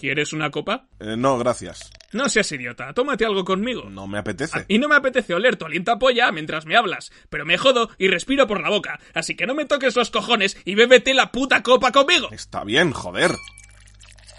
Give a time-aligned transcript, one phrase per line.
[0.00, 0.86] ¿Quieres una copa?
[0.98, 1.90] Eh, no, gracias.
[2.12, 3.90] No seas idiota, tómate algo conmigo.
[3.90, 4.64] No me apetece.
[4.66, 7.90] Y no me apetece oler tu aliento a polla mientras me hablas, pero me jodo
[7.98, 11.30] y respiro por la boca, así que no me toques los cojones y bébete la
[11.30, 12.30] puta copa conmigo.
[12.32, 13.32] Está bien, joder.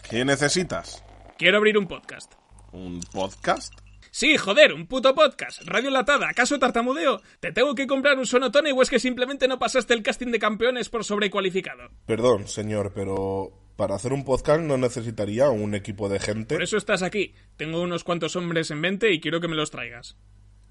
[0.09, 1.03] ¿Qué necesitas?
[1.37, 2.33] Quiero abrir un podcast.
[2.71, 3.71] ¿Un podcast?
[4.09, 5.61] Sí, joder, un puto podcast.
[5.65, 7.21] Radio Latada, ¿acaso tartamudeo?
[7.39, 10.39] ¿Te tengo que comprar un sonotone o es que simplemente no pasaste el casting de
[10.39, 11.91] campeones por sobrecualificado?
[12.07, 16.55] Perdón, señor, pero para hacer un podcast no necesitaría un equipo de gente.
[16.55, 17.33] Por eso estás aquí.
[17.57, 20.17] Tengo unos cuantos hombres en mente y quiero que me los traigas.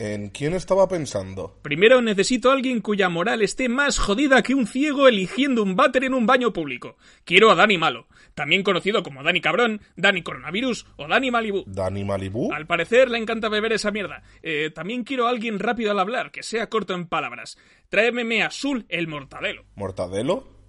[0.00, 1.58] ¿En quién estaba pensando?
[1.60, 6.04] Primero necesito a alguien cuya moral esté más jodida que un ciego eligiendo un váter
[6.04, 6.96] en un baño público.
[7.26, 11.64] Quiero a Dani Malo, también conocido como Dani Cabrón, Dani Coronavirus o Dani Malibu.
[11.66, 12.50] ¿Dani Malibu?
[12.50, 14.22] Al parecer le encanta beber esa mierda.
[14.42, 17.58] Eh, también quiero a alguien rápido al hablar, que sea corto en palabras.
[17.90, 19.66] Tráememe a Sul el Mortadelo.
[19.74, 20.59] ¿Mortadelo?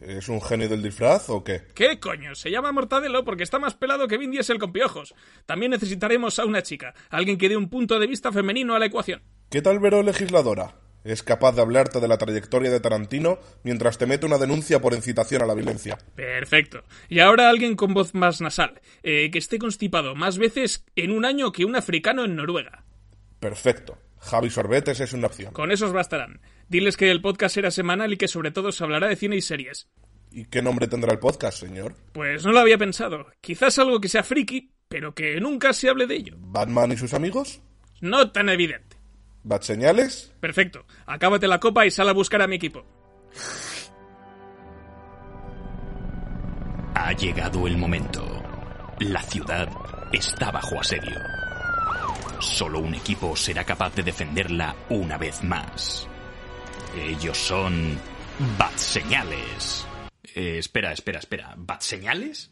[0.00, 1.62] ¿Es un genio del disfraz o qué?
[1.74, 2.34] ¿Qué coño?
[2.34, 5.14] Se llama Mortadelo porque está más pelado que Vin Diesel con piojos.
[5.46, 8.86] También necesitaremos a una chica, alguien que dé un punto de vista femenino a la
[8.86, 9.22] ecuación.
[9.50, 10.76] ¿Qué tal Vero legisladora?
[11.02, 14.92] Es capaz de hablarte de la trayectoria de Tarantino mientras te mete una denuncia por
[14.92, 15.98] incitación a la violencia.
[16.14, 16.84] Perfecto.
[17.08, 21.24] Y ahora alguien con voz más nasal, eh, que esté constipado más veces en un
[21.24, 22.84] año que un africano en Noruega.
[23.40, 23.98] Perfecto.
[24.18, 25.54] Javi Sorbetes es una opción.
[25.54, 26.40] Con esos bastarán.
[26.70, 29.40] Diles que el podcast será semanal y que sobre todo se hablará de cine y
[29.40, 29.88] series.
[30.30, 31.96] ¿Y qué nombre tendrá el podcast, señor?
[32.12, 33.26] Pues no lo había pensado.
[33.40, 36.36] Quizás algo que sea friki, pero que nunca se hable de ello.
[36.38, 37.60] ¿Batman y sus amigos?
[38.00, 38.96] No tan evidente.
[39.42, 40.32] ¿Bat señales?
[40.38, 40.86] Perfecto.
[41.06, 42.86] Acábate la copa y sal a buscar a mi equipo.
[46.94, 48.24] Ha llegado el momento.
[49.00, 49.68] La ciudad
[50.12, 51.18] está bajo asedio.
[52.38, 56.09] Solo un equipo será capaz de defenderla una vez más.
[56.96, 57.98] Ellos son
[58.58, 59.86] Bat Señales.
[60.34, 61.54] Eh, espera, espera, espera.
[61.56, 62.50] ¿Bat Señales?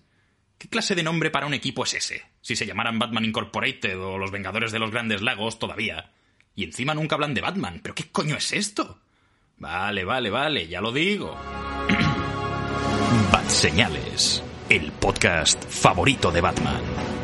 [0.58, 2.22] ¿Qué clase de nombre para un equipo es ese?
[2.40, 6.10] Si se llamaran Batman Incorporated o los Vengadores de los Grandes Lagos todavía.
[6.54, 7.80] Y encima nunca hablan de Batman.
[7.82, 8.98] ¿Pero qué coño es esto?
[9.58, 11.36] Vale, vale, vale, ya lo digo.
[13.32, 17.17] Bat Señales, el podcast favorito de Batman.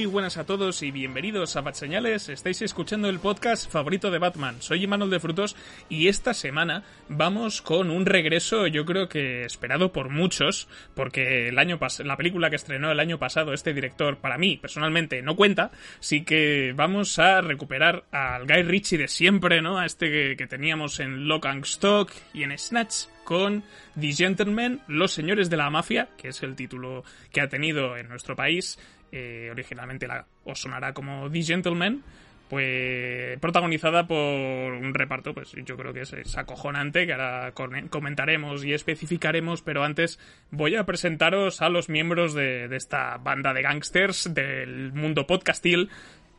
[0.00, 2.30] Muy buenas a todos y bienvenidos a Bat Señales.
[2.30, 4.56] Estáis escuchando el podcast favorito de Batman.
[4.62, 5.56] Soy Imanol de Frutos
[5.90, 11.58] y esta semana vamos con un regreso, yo creo que esperado por muchos, porque el
[11.58, 15.36] año pas la película que estrenó el año pasado este director, para mí personalmente no
[15.36, 19.78] cuenta, sí que vamos a recuperar al Guy Ritchie de siempre, ¿no?
[19.78, 23.62] A este que, que teníamos en Lock and Stock y en Snatch con
[24.00, 28.08] The Gentlemen, Los Señores de la Mafia, que es el título que ha tenido en
[28.08, 28.78] nuestro país.
[29.12, 32.02] Eh, originalmente la, os sonará como The Gentleman,
[32.48, 37.52] pues protagonizada por un reparto, pues yo creo que es, es acojonante, que ahora
[37.90, 40.18] comentaremos y especificaremos, pero antes
[40.50, 45.90] voy a presentaros a los miembros de, de esta banda de gángsters del mundo podcastil.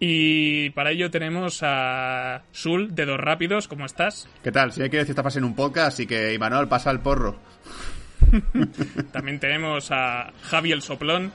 [0.04, 4.28] Y para ello tenemos a Sul de Dos Rápidos, ¿cómo estás?
[4.44, 4.72] ¿Qué tal?
[4.72, 7.38] Si hay que decir esta fase en un podcast, así que Imanol pasa el porro.
[9.12, 11.32] También tenemos a Javi el Soplón.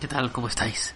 [0.00, 0.30] ¿Qué tal?
[0.32, 0.94] ¿Cómo estáis?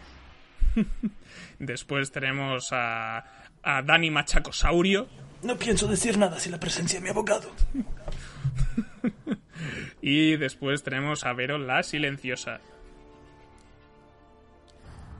[1.58, 3.24] Después tenemos a,
[3.62, 5.08] a Dani Machacosaurio.
[5.42, 7.50] No pienso decir nada sin la presencia de mi abogado.
[10.04, 12.58] Y después tenemos a Vero la Silenciosa.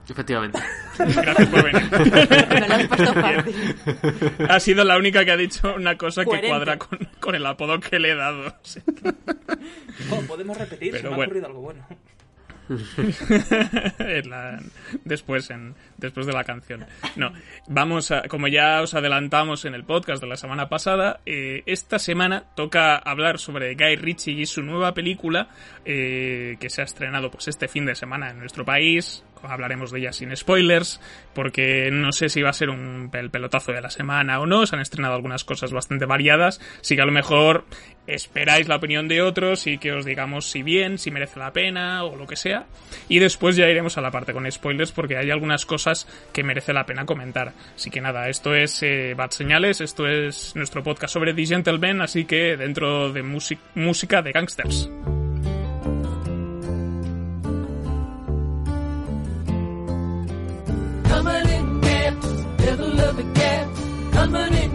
[0.09, 0.59] Efectivamente.
[0.97, 1.89] Gracias por venir.
[4.37, 4.53] Lo.
[4.53, 6.49] Ha sido la única que ha dicho una cosa que Coherente.
[6.49, 8.53] cuadra con, con el apodo que le he dado.
[10.11, 11.21] Oh, podemos repetir, Pero se me bueno.
[11.21, 11.87] ha ocurrido algo bueno.
[15.03, 15.49] Después,
[15.97, 16.85] después de la canción.
[17.15, 17.31] No,
[17.67, 21.99] vamos a, como ya os adelantamos en el podcast de la semana pasada, eh, esta
[21.99, 25.49] semana toca hablar sobre Guy Ritchie y su nueva película
[25.85, 29.23] eh, que se ha estrenado pues este fin de semana en nuestro país.
[29.43, 30.99] Hablaremos de ella sin spoilers,
[31.33, 34.65] porque no sé si va a ser un el pelotazo de la semana o no.
[34.65, 36.59] Se han estrenado algunas cosas bastante variadas.
[36.81, 37.65] Así que a lo mejor
[38.07, 42.03] esperáis la opinión de otros y que os digamos si bien, si merece la pena
[42.03, 42.65] o lo que sea.
[43.07, 46.73] Y después ya iremos a la parte con spoilers porque hay algunas cosas que merece
[46.73, 47.53] la pena comentar.
[47.75, 52.01] Así que nada, esto es eh, Bad Señales, esto es nuestro podcast sobre The Gentleman,
[52.01, 54.89] así que dentro de música de gangsters.
[62.65, 63.67] middle of the gap,
[64.11, 64.72] coming in.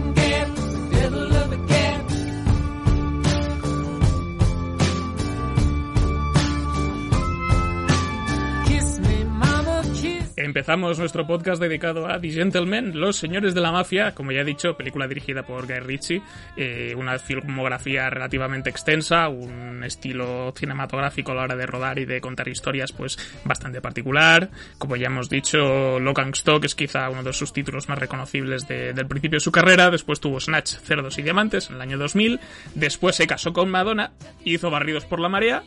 [10.49, 14.43] Empezamos nuestro podcast dedicado a The Gentlemen, Los Señores de la Mafia, como ya he
[14.43, 16.21] dicho, película dirigida por Guy Ritchie,
[16.57, 22.19] eh, una filmografía relativamente extensa, un estilo cinematográfico a la hora de rodar y de
[22.19, 24.49] contar historias pues bastante particular.
[24.79, 28.67] Como ya hemos dicho, Lock and Stock es quizá uno de sus títulos más reconocibles
[28.67, 31.99] de- del principio de su carrera, después tuvo Snatch, Cerdos y Diamantes en el año
[31.99, 32.39] 2000,
[32.73, 34.13] después se casó con Madonna,
[34.43, 35.61] hizo Barridos por la Marea,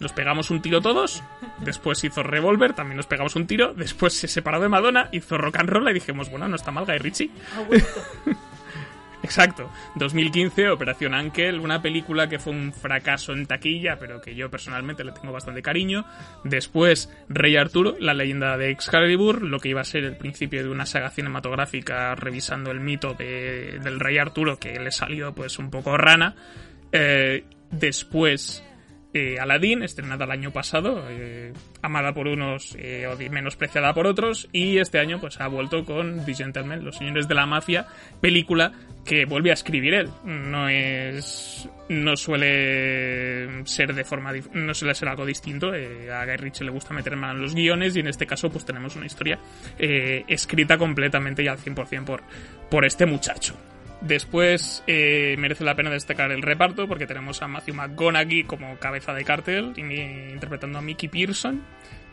[0.00, 1.22] nos pegamos un tiro todos,
[1.58, 5.58] después hizo Revolver, también nos pegamos un tiro, después se separó de Madonna, hizo Rock
[5.58, 7.30] and Roll y dijimos, bueno, no está mal Guy Ritchie.
[9.22, 9.70] Exacto.
[9.96, 15.04] 2015, Operación Ankel, una película que fue un fracaso en taquilla, pero que yo personalmente
[15.04, 16.06] le tengo bastante cariño.
[16.42, 20.70] Después, Rey Arturo, la leyenda de Excalibur, lo que iba a ser el principio de
[20.70, 25.70] una saga cinematográfica revisando el mito de- del Rey Arturo, que le salió pues un
[25.70, 26.34] poco rana.
[26.90, 28.64] Eh, después,
[29.12, 31.52] eh, Aladdin, estrenada el año pasado, eh,
[31.82, 36.24] amada por unos eh, o menospreciada por otros, y este año pues ha vuelto con
[36.24, 37.86] The Gentlemen, Los Señores de la Mafia,
[38.20, 38.72] película
[39.04, 40.10] que vuelve a escribir él.
[40.24, 41.68] No es.
[41.88, 44.32] No suele ser de forma.
[44.52, 45.72] No suele ser algo distinto.
[45.72, 48.64] a Guy Ritchie le gusta meter mano en los guiones y en este caso, pues
[48.64, 49.40] tenemos una historia
[49.78, 52.22] escrita completamente y al 100% por,
[52.70, 53.56] por este muchacho.
[54.00, 59.12] Después eh, merece la pena destacar el reparto porque tenemos a Matthew McConaughey como cabeza
[59.12, 61.62] de cartel interpretando a Mickey Pearson.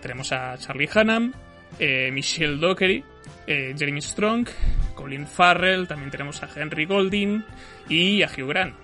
[0.02, 1.34] Tenemos a Charlie Hunnam,
[1.80, 3.04] eh, Michelle Dockery,
[3.46, 4.50] eh, Jeremy Strong,
[4.96, 7.44] Colin Farrell, también tenemos a Henry Golding
[7.88, 8.76] y a Hugh Grant,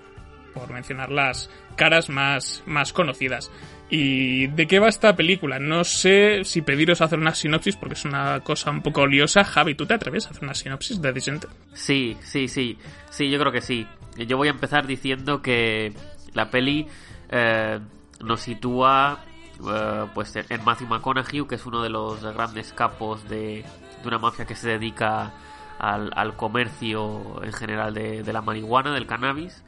[0.54, 3.52] por mencionar las caras más, más conocidas.
[3.96, 5.60] ¿Y de qué va esta película?
[5.60, 9.44] No sé si pediros hacer una sinopsis porque es una cosa un poco liosa.
[9.44, 11.56] Javi, ¿tú te atreves a hacer una sinopsis de Gentleman?
[11.76, 12.80] Sí, sí, sí.
[13.12, 13.86] Sí, yo creo que sí.
[14.18, 15.94] Yo voy a empezar diciendo que
[16.34, 16.88] la peli
[17.30, 17.80] eh,
[18.20, 19.20] nos sitúa
[19.64, 23.64] eh, pues en Matthew McConaughey, que es uno de los grandes capos de,
[24.02, 25.34] de una mafia que se dedica
[25.78, 29.64] al, comercio en general de la marihuana, del cannabis.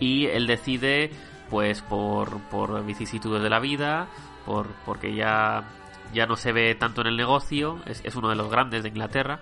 [0.00, 1.12] Y él decide,
[1.50, 4.08] pues por, por vicisitudes de la vida,
[4.44, 5.64] por, porque ya,
[6.12, 8.88] ya no se ve tanto en el negocio, es, es uno de los grandes de
[8.88, 9.40] Inglaterra,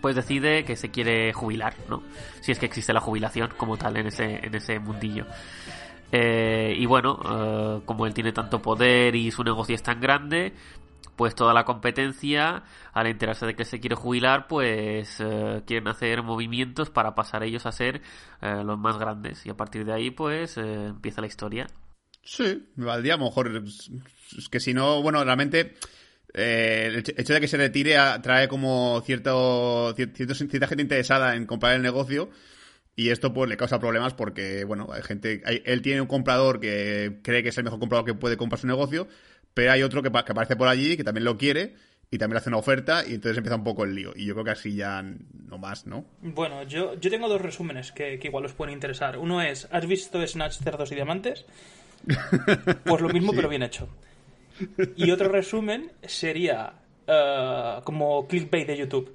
[0.00, 2.02] pues decide que se quiere jubilar, ¿no?
[2.40, 5.26] Si es que existe la jubilación como tal en ese, en ese mundillo.
[6.10, 10.54] Eh, y bueno, eh, como él tiene tanto poder y su negocio es tan grande,
[11.18, 12.62] pues toda la competencia,
[12.94, 17.66] al enterarse de que se quiere jubilar, pues eh, quieren hacer movimientos para pasar ellos
[17.66, 18.00] a ser
[18.40, 19.44] eh, los más grandes.
[19.44, 21.66] Y a partir de ahí, pues eh, empieza la historia.
[22.22, 23.62] Sí, me valdría a lo mejor.
[23.64, 25.74] Es que si no, bueno, realmente.
[26.34, 31.34] eh, el hecho- de que se retire trae como cierto, cier- cierto, cierta gente interesada
[31.34, 32.28] en comprar el negocio
[32.94, 36.60] y esto pues le causa problemas porque, bueno, hay gente, hay- él tiene un comprador
[36.60, 39.08] que cree que es el mejor comprador que puede comprar su negocio,
[39.54, 41.74] pero hay otro que, que aparece por allí que también lo quiere
[42.10, 44.34] y también le hace una oferta y entonces empieza un poco el lío y yo
[44.34, 46.04] creo que así ya no más, ¿no?
[46.22, 49.18] Bueno, yo, yo tengo dos resúmenes que, que igual os pueden interesar.
[49.18, 51.44] Uno es, ¿has visto Snatch, Cerdos y Diamantes?
[52.84, 53.88] Pues lo mismo, pero bien hecho.
[54.96, 56.72] Y otro resumen sería
[57.06, 59.14] eh, como clickbait de YouTube.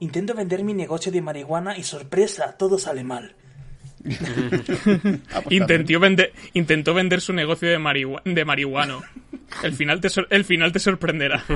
[0.00, 3.36] Intento vender mi negocio de marihuana y sorpresa, todo sale mal.
[5.32, 9.02] Ah, pues Intentó vender, intentó vender su negocio de, marihua- de marihuano.
[9.62, 11.44] El final te, sor- el final te sorprenderá.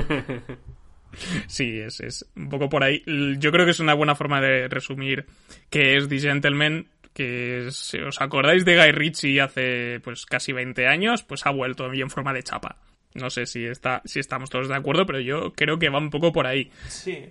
[1.47, 3.01] Sí, es, es un poco por ahí.
[3.39, 5.25] Yo creo que es una buena forma de resumir
[5.69, 6.87] qué es The Gentleman.
[7.13, 11.91] Que si os acordáis de Guy Ritchie hace pues casi 20 años, pues ha vuelto
[11.91, 12.77] y en forma de chapa.
[13.15, 16.11] No sé si, está, si estamos todos de acuerdo, pero yo creo que va un
[16.11, 16.69] poco por ahí.
[16.87, 17.25] Sí.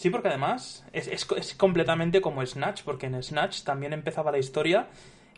[0.00, 4.38] Sí, porque además es, es, es completamente como Snatch, porque en Snatch también empezaba la
[4.38, 4.86] historia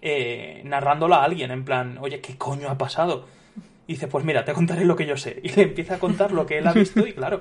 [0.01, 3.27] eh, narrándola a alguien, en plan, oye, ¿qué coño ha pasado?
[3.89, 5.41] Y dice, pues mira, te contaré lo que yo sé.
[5.43, 7.41] Y le empieza a contar lo que él ha visto y claro,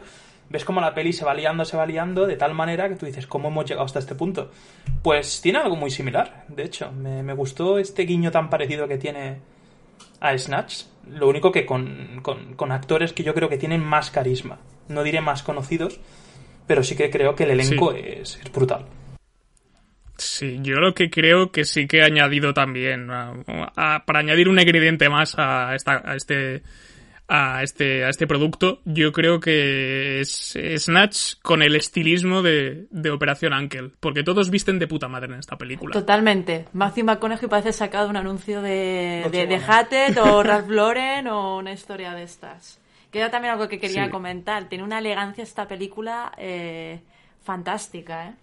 [0.50, 3.06] ves como la peli se va liando, se va liando, de tal manera que tú
[3.06, 4.50] dices, ¿cómo hemos llegado hasta este punto?
[5.04, 6.92] Pues tiene algo muy similar, de hecho.
[6.92, 9.38] Me, me gustó este guiño tan parecido que tiene
[10.22, 10.86] a Snatch.
[11.08, 14.58] Lo único que con, con, con actores que yo creo que tienen más carisma.
[14.88, 16.00] No diré más conocidos,
[16.68, 18.00] pero sí que creo que el elenco Sí.
[18.03, 18.86] es, es brutal.
[20.18, 23.34] Sí, yo lo que creo que sí que he añadido también, a-
[23.75, 26.62] a- para añadir un ingrediente más a, esta, a este
[27.34, 33.10] a este a este producto, yo creo que es Snatch con el estilismo de, de
[33.10, 35.94] Operación Ankel, porque todos visten de puta madre en esta película.
[35.94, 36.65] Totalmente.
[36.74, 39.60] Matthew McConaughey parece sacado un anuncio de, de, de.
[39.60, 42.80] Hackett o Ralph Lauren o una historia de estas.
[43.12, 44.12] Que era también algo que quería Sí.
[44.12, 44.70] comentar.
[44.70, 47.01] Tiene una elegancia esta película eh,
[47.44, 48.34] fantástica, ¿eh?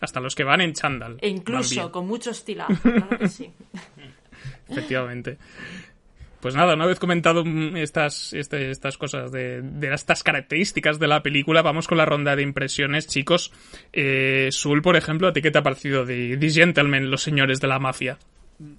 [0.00, 1.16] Hasta los que van en chándal.
[1.20, 2.74] E incluso con mucho estilazo.
[2.82, 3.50] Claro que sí.
[4.68, 5.38] efectivamente.
[6.40, 11.08] Pues nada, una vez comentado mm, estas, este- estas cosas de, de estas características de
[11.08, 13.52] la película, vamos con la ronda de impresiones, chicos.
[13.92, 17.60] Eh, Sul, por ejemplo, ¿a ti qué te ha parecido de The Gentlemen, los señores
[17.60, 18.18] de la mafia?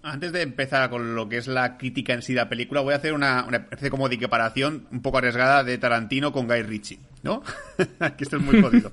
[0.01, 2.93] Antes de empezar con lo que es la crítica en sí de la película, voy
[2.93, 6.63] a hacer una, una especie como de comparación un poco arriesgada de Tarantino con Guy
[6.63, 7.43] Ritchie, ¿no?
[7.77, 8.91] que esto es muy jodido.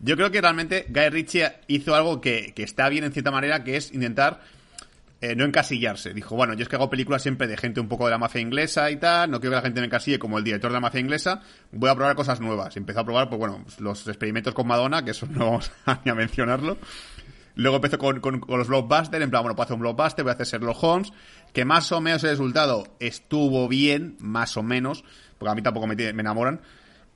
[0.00, 3.62] Yo creo que realmente Guy Ritchie hizo algo que, que está bien en cierta manera,
[3.62, 4.40] que es intentar
[5.22, 6.12] eh, no encasillarse.
[6.12, 8.40] Dijo, bueno, yo es que hago películas siempre de gente un poco de la mafia
[8.40, 10.80] inglesa y tal, no quiero que la gente me encasille como el director de la
[10.80, 12.76] mafia inglesa, voy a probar cosas nuevas.
[12.76, 16.10] Empezó a probar, pues bueno, los experimentos con Madonna, que eso no vamos a ni
[16.10, 16.76] a mencionarlo.
[17.54, 20.34] Luego empezó con, con- los blockbusters, en plan, bueno, puedo hacer un blockbuster, voy a
[20.34, 21.12] hacer Sherlock Holmes,
[21.52, 25.04] que más o menos el resultado estuvo bien, más o menos,
[25.38, 26.60] porque a mí tampoco me, me enamoran.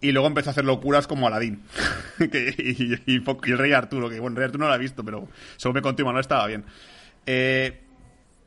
[0.01, 1.63] Y luego empezó a hacer locuras como Aladdin.
[2.21, 5.27] y, el Rey Arturo, que bueno, Rey Arturo no lo he visto, pero
[5.57, 6.65] según me contó no estaba bien.
[7.25, 7.81] Eh,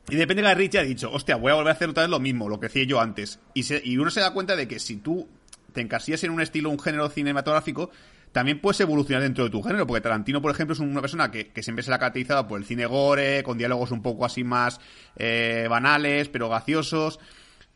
[0.10, 2.10] y de repente Guy Ritchie ha dicho, hostia, voy a volver a hacer otra vez
[2.10, 3.39] lo mismo, lo que hacía yo antes.
[3.53, 5.27] Y, se- y uno se da cuenta de que si tú
[5.74, 7.91] te encasillas en un estilo, un género cinematográfico,
[8.32, 11.48] también puedes evolucionar dentro de tu género, porque Tarantino, por ejemplo, es una persona que,
[11.48, 14.44] que siempre se la ha caracterizado por el cine gore, con diálogos un poco así
[14.44, 14.80] más
[15.16, 17.20] eh, banales, pero graciosos.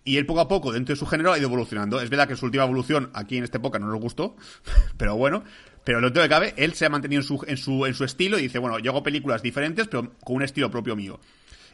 [0.06, 2.02] Y él poco a poco, dentro de su género, ha ido evolucionando.
[2.02, 4.36] Es verdad que su última evolución aquí en esta época no nos gustó,
[4.98, 5.44] pero bueno.
[5.86, 8.40] Pero lo que cabe, él se ha mantenido en su, en su, en su estilo
[8.40, 11.20] y dice, bueno, yo hago películas diferentes, pero con un estilo propio mío.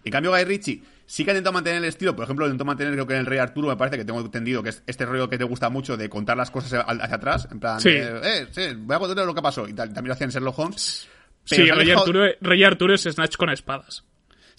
[0.03, 2.93] En cambio, Guy Ritchie sí que ha intentado mantener el estilo, por ejemplo, intentó mantener,
[2.93, 5.29] creo que en el Rey Arturo, me parece que tengo entendido que es este rollo
[5.29, 7.89] que te gusta mucho de contar las cosas hacia atrás, en plan, Sí.
[7.91, 11.07] eh, sí, voy a contar lo que pasó, y tal, también lo hacían Sherlock Holmes.
[11.45, 14.03] Sí, Pero Rey Arturo, Rey Arturo es Snatch con espadas.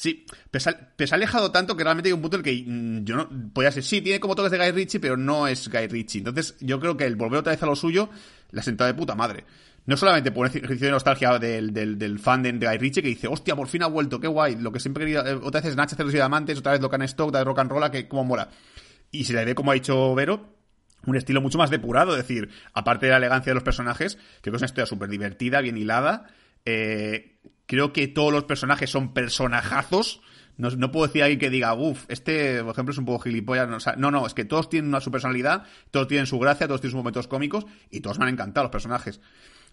[0.00, 3.04] Sí, pero se, ha, alejado tanto que realmente hay un punto en el que mm,
[3.04, 3.28] yo no.
[3.52, 6.18] Podía ser, sí, tiene como toques de Guy Ritchie, pero no es Guy Ritchie.
[6.20, 8.08] Entonces, yo creo que el volver otra vez a lo suyo
[8.50, 9.44] le ha sentado de puta madre.
[9.90, 13.26] No solamente por un ejercicio de nostalgia del, del, fan de, de Guy que dice,
[13.26, 14.54] hostia, por fin ha vuelto, qué guay.
[14.54, 15.26] Lo que siempre querido.
[15.26, 17.70] eh, otra vez Snatch, hacer los diamantes, otra vez Locan Stock, otra vez Rock and
[17.72, 18.50] Roll, que como mola.
[19.10, 20.54] Y se le ve, como ha dicho Vero,
[21.06, 24.52] un estilo mucho más depurado, es decir, aparte de la elegancia de los personajes, creo
[24.52, 26.28] que es una historia súper divertida, bien hilada.
[26.64, 30.20] Eh, creo que todos los personajes son personajazos.
[30.56, 33.24] No, no puedo decir a alguien que diga, uff, este, por ejemplo, es un poco
[33.24, 33.68] gilipollas.
[33.68, 36.80] No, no, no, es que todos tienen una su personalidad, todos tienen su gracia, todos
[36.80, 39.20] tienen sus momentos cómicos y todos me han encantado los personajes.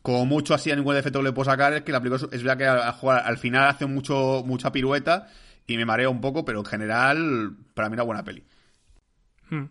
[0.02, 2.58] Como mucho así a ningún defecto le puedo sacar es que la película es- verdad
[2.58, 5.28] que al, final hace mucho, mucha pirueta
[5.66, 8.44] y me mareo un poco, pero en general, para mí una buena peli.
[9.50, 9.66] Hmm.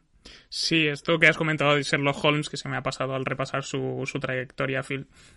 [0.49, 3.63] Sí, esto que has comentado de Sherlock Holmes, que se me ha pasado al repasar
[3.63, 4.83] su, su trayectoria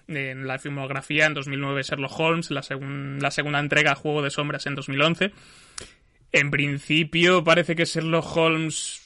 [0.08, 1.25] en la filmografía.
[1.25, 2.63] En 2009 Sherlock Holmes, la,
[3.19, 5.31] la segunda entrega Juego de Sombras en 2011.
[6.31, 9.01] En principio parece que Sherlock Holmes,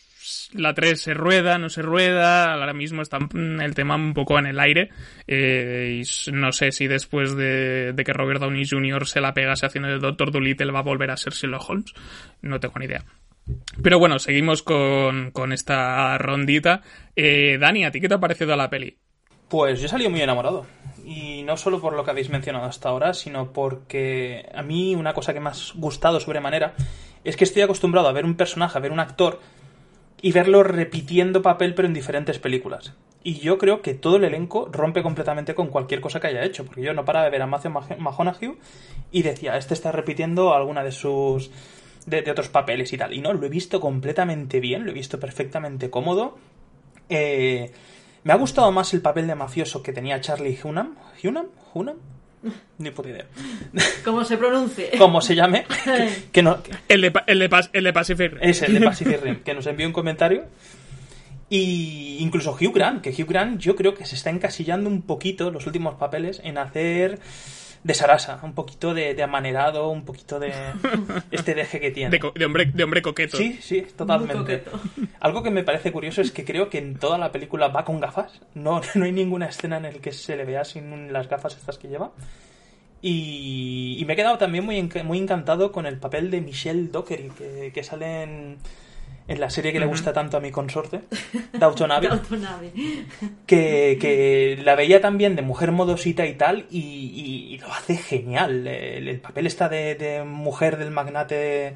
[0.53, 2.53] la 3 se rueda, no se rueda.
[2.53, 4.89] Ahora mismo está el tema un poco en el aire.
[5.27, 9.08] Eh, y no sé si después de, de que Robert Downey Jr.
[9.08, 11.94] se la pegase haciendo el Doctor Dolittle va a volver a ser Sherlock Holmes.
[12.42, 13.03] No tengo ni idea.
[13.82, 16.82] Pero bueno, seguimos con, con esta rondita.
[17.15, 18.98] Eh, Dani, ¿a ti qué te ha parecido la peli?
[19.50, 20.65] Pues yo he salido muy enamorado.
[21.06, 25.13] Y no solo por lo que habéis mencionado hasta ahora, sino porque a mí una
[25.13, 26.75] cosa que me ha gustado sobremanera
[27.24, 29.39] es que estoy acostumbrado a ver un personaje, a ver un actor
[30.24, 32.94] y verlo repitiendo papel pero en diferentes películas.
[33.24, 36.65] Y yo creo que todo el elenco rompe completamente con cualquier cosa que haya hecho,
[36.65, 38.56] porque yo no paraba de ver a Matthew McConaughey
[39.12, 41.51] y decía, este está repitiendo alguna de sus...
[42.06, 43.13] De, de otros papeles y tal.
[43.13, 46.38] Y no, lo he visto completamente bien, lo he visto perfectamente cómodo.
[47.08, 47.72] Eh,
[48.24, 50.96] me ha gustado más el papel de mafioso que tenía Charlie Hunnam.
[51.24, 51.48] ¿Hunnam?
[51.74, 51.98] ¿Hunnam?
[52.77, 53.25] Ni puta idea.
[54.05, 54.91] ¿Cómo se pronuncie?
[54.97, 55.65] Como se llame.
[55.85, 58.39] Que, que no, que- El de, el de, Pas- el de Pacific Rim.
[58.41, 60.45] ese, el de Pacific Rim, que nos envió un comentario.
[61.50, 65.51] Y incluso Hugh Grant, que Hugh Grant yo creo que se está encasillando un poquito
[65.51, 67.19] los últimos papeles en hacer
[67.84, 70.54] de Sarasa, un poquito de, de amanerado, un poquito de
[71.32, 72.12] este deje que tiene.
[72.12, 73.36] De, co- de hombre, de hombre coqueto.
[73.38, 74.63] Sí, sí, totalmente.
[75.20, 78.00] Algo que me parece curioso es que creo que en toda la película va con
[78.00, 78.40] gafas.
[78.54, 81.78] No, no hay ninguna escena en la que se le vea sin las gafas estas
[81.78, 82.12] que lleva.
[83.02, 87.30] Y, y me he quedado también muy, muy encantado con el papel de Michelle Dockery,
[87.38, 88.58] que, que sale en,
[89.27, 91.01] en la serie que le gusta tanto a mi consorte,
[91.92, 92.10] Abbey.
[93.48, 97.96] que, que la veía también de mujer modosita y tal, y, y- y lo hace
[97.96, 98.68] genial.
[98.68, 101.75] El, el papel está de, de mujer del magnate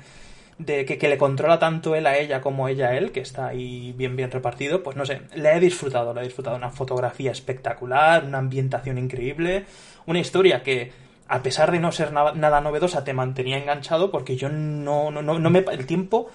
[0.57, 3.47] de que, que le controla tanto él a ella como ella a él, que está
[3.47, 6.55] ahí bien bien repartido, pues no sé, le he disfrutado, le he disfrutado.
[6.57, 9.65] Una fotografía espectacular, una ambientación increíble,
[10.07, 10.91] una historia que
[11.29, 15.21] a pesar de no ser nada, nada novedosa te mantenía enganchado porque yo no, no,
[15.21, 15.59] no, no me...
[15.71, 16.29] El tiempo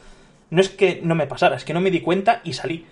[0.53, 2.87] no es que no me pasara, es que no me di cuenta y salí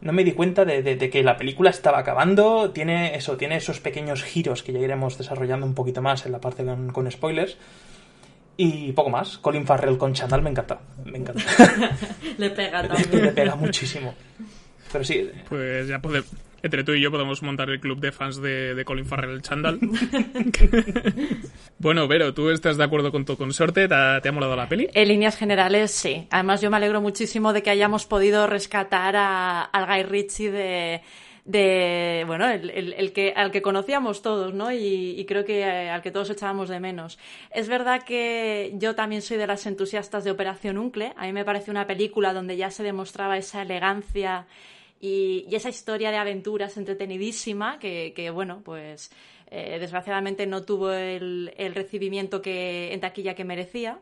[0.00, 2.70] no me di cuenta de, de- de que la película estaba acabando.
[2.70, 6.40] Tiene eso, tiene esos pequeños giros que ya iremos desarrollando un poquito más en la
[6.40, 7.56] parte con, con spoilers.
[8.58, 9.38] Y poco más.
[9.38, 10.80] Colin Farrell con Chantal me encanta.
[11.04, 11.42] Me encanta.
[12.38, 13.34] Le pega Le también.
[13.34, 14.14] pega muchísimo.
[14.92, 16.30] Pero sí, Pues ya podemos,
[16.62, 19.42] entre tú y yo podemos montar el club de fans de, de Colin Farrell el
[19.42, 19.78] Chandal.
[21.78, 23.88] bueno, Vero, ¿tú estás de acuerdo con tu consorte?
[23.88, 24.88] ¿Te ha, te ha molado la peli?
[24.94, 26.26] En líneas generales, sí.
[26.30, 31.00] Además, yo me alegro muchísimo de que hayamos podido rescatar a, al Guy Ritchie de,
[31.44, 34.72] de bueno, el, el- el que, al que conocíamos todos, ¿no?
[34.72, 37.18] Y, y creo que eh, al que todos echábamos de menos.
[37.50, 41.12] Es verdad que yo también soy de las entusiastas de Operación Uncle.
[41.16, 44.46] A mí me parece una película donde ya se demostraba esa elegancia
[45.00, 49.10] y, esa historia de aventuras entretenidísima que, bueno, pues
[49.50, 54.00] eh, desgraciadamente no tuvo el, el recibimiento que, en taquilla que merecía.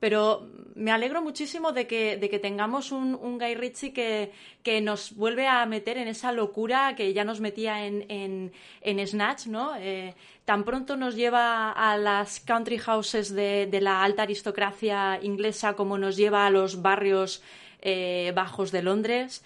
[0.00, 4.32] Pero me alegro muchísimo de que, de que tengamos un, un Guy Ritchie que,
[4.62, 9.06] que nos vuelve a meter en esa locura que ya nos metía en, en, en
[9.06, 9.74] Snatch, ¿no?
[9.76, 15.74] Eh, tan pronto nos lleva a las country houses de, de la alta aristocracia inglesa
[15.74, 17.42] como nos lleva a los barrios
[17.80, 19.44] eh, bajos de Londres.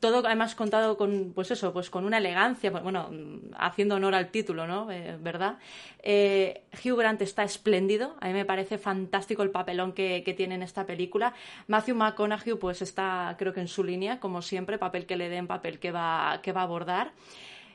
[0.00, 4.16] Todo además contado con pues eso pues con una elegancia pues, bueno mm, haciendo honor
[4.16, 5.58] al título no Eh, verdad
[6.02, 8.16] Eh, Hugh Grant está espléndido.
[8.20, 11.34] A mí me parece fantástico el papelón que, que tiene en esta película.
[11.68, 15.46] Matthew McConaughey pues está creo que en su línea como siempre papel que le den
[15.46, 17.12] papel que va que va a abordar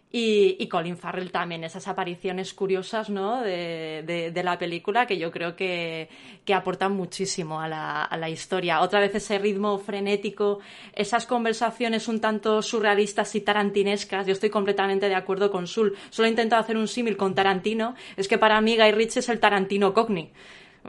[0.09, 3.41] y, Colin Farrell también, esas apariciones curiosas ¿no?
[3.41, 6.07] de, la película que yo creo que,
[6.53, 8.81] aportan muchísimo a la, a la historia.
[8.81, 10.59] Otra vez ese ritmo frenético,
[10.93, 14.25] esas conversaciones un tanto surrealistas y tarantinescas.
[14.25, 15.95] Yo estoy completamente de acuerdo con Sul.
[16.09, 17.93] Solo he intentado hacer un símil con Tarantino.
[18.15, 20.31] Es que para mí Guy Ritchie es el Tarantino Cockney.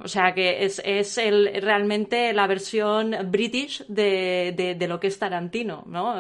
[0.01, 0.81] O sea que es,
[1.61, 6.15] realmente la versión british de, de, de lo que es Tarantino, ¿no?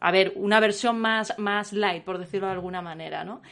[0.00, 3.42] A ver, una versión más, más light, por decirlo de alguna manera, ¿no?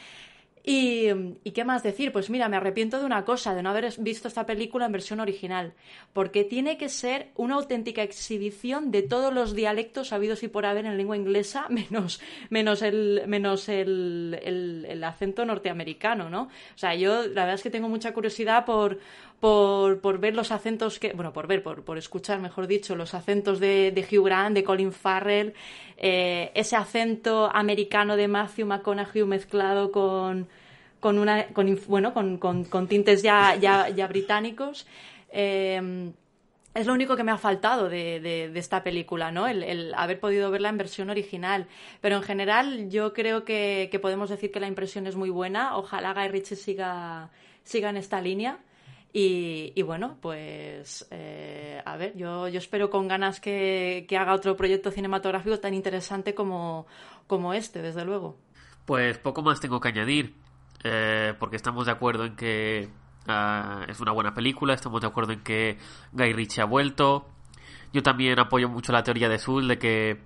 [0.68, 1.10] Y,
[1.44, 2.10] ¿y qué más decir?
[2.10, 5.20] Pues mira, me arrepiento de una cosa, de no haber visto esta película en versión
[5.20, 5.74] original,
[6.12, 10.84] porque tiene que ser una auténtica exhibición de todos los dialectos habidos y por haber
[10.86, 16.42] en lengua inglesa, menos, menos, el, menos el, el- el acento norteamericano, ¿no?
[16.42, 18.98] O sea, yo la verdad es que tengo mucha curiosidad por,
[19.40, 23.14] por, por ver los acentos que, bueno, por ver, por, por escuchar, mejor dicho, los
[23.14, 25.54] acentos de, de Hugh Grant, de Colin Farrell,
[25.98, 30.48] eh, ese acento americano de Matthew McConaughey mezclado con,
[31.00, 34.86] con una, con, bueno, con, con- tintes ya, ya, británicos.
[35.30, 36.10] Eh,
[36.74, 39.46] es lo único que me ha faltado de, de- de esta película, ¿no?
[39.48, 41.66] El, el haber podido verla en versión original.
[42.02, 45.76] Pero en general yo creo que, que podemos decir que la impresión es muy buena.
[45.78, 47.30] Ojalá Guy Ritchie siga,
[47.64, 48.58] siga en esta línea.
[49.18, 54.54] Y, bueno, pues eh, a ver, yo, yo espero con ganas que, que haga otro
[54.58, 56.86] proyecto cinematográfico tan interesante como,
[57.26, 58.36] como este, desde luego.
[58.84, 60.34] Pues poco más tengo que añadir,
[60.84, 62.90] eh, porque estamos de acuerdo en que
[63.26, 65.78] ah, es una buena película, estamos de acuerdo en que
[66.12, 67.26] Guy Ritchie ha vuelto.
[67.94, 70.20] Yo también apoyo mucho la teoría de Sul de que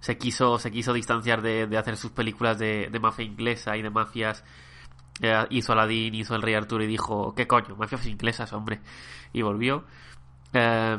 [0.00, 3.90] se quiso, se quiso distanciar de, de hacer sus películas de mafia inglesa y de
[3.90, 4.42] mafias.
[5.50, 7.74] Hizo Aladdin, hizo El Rey Arturo y dijo, ¿qué coño?
[7.76, 8.80] Mafias inglesas, hombre.
[9.32, 9.84] Y volvió.
[10.52, 10.98] Eh,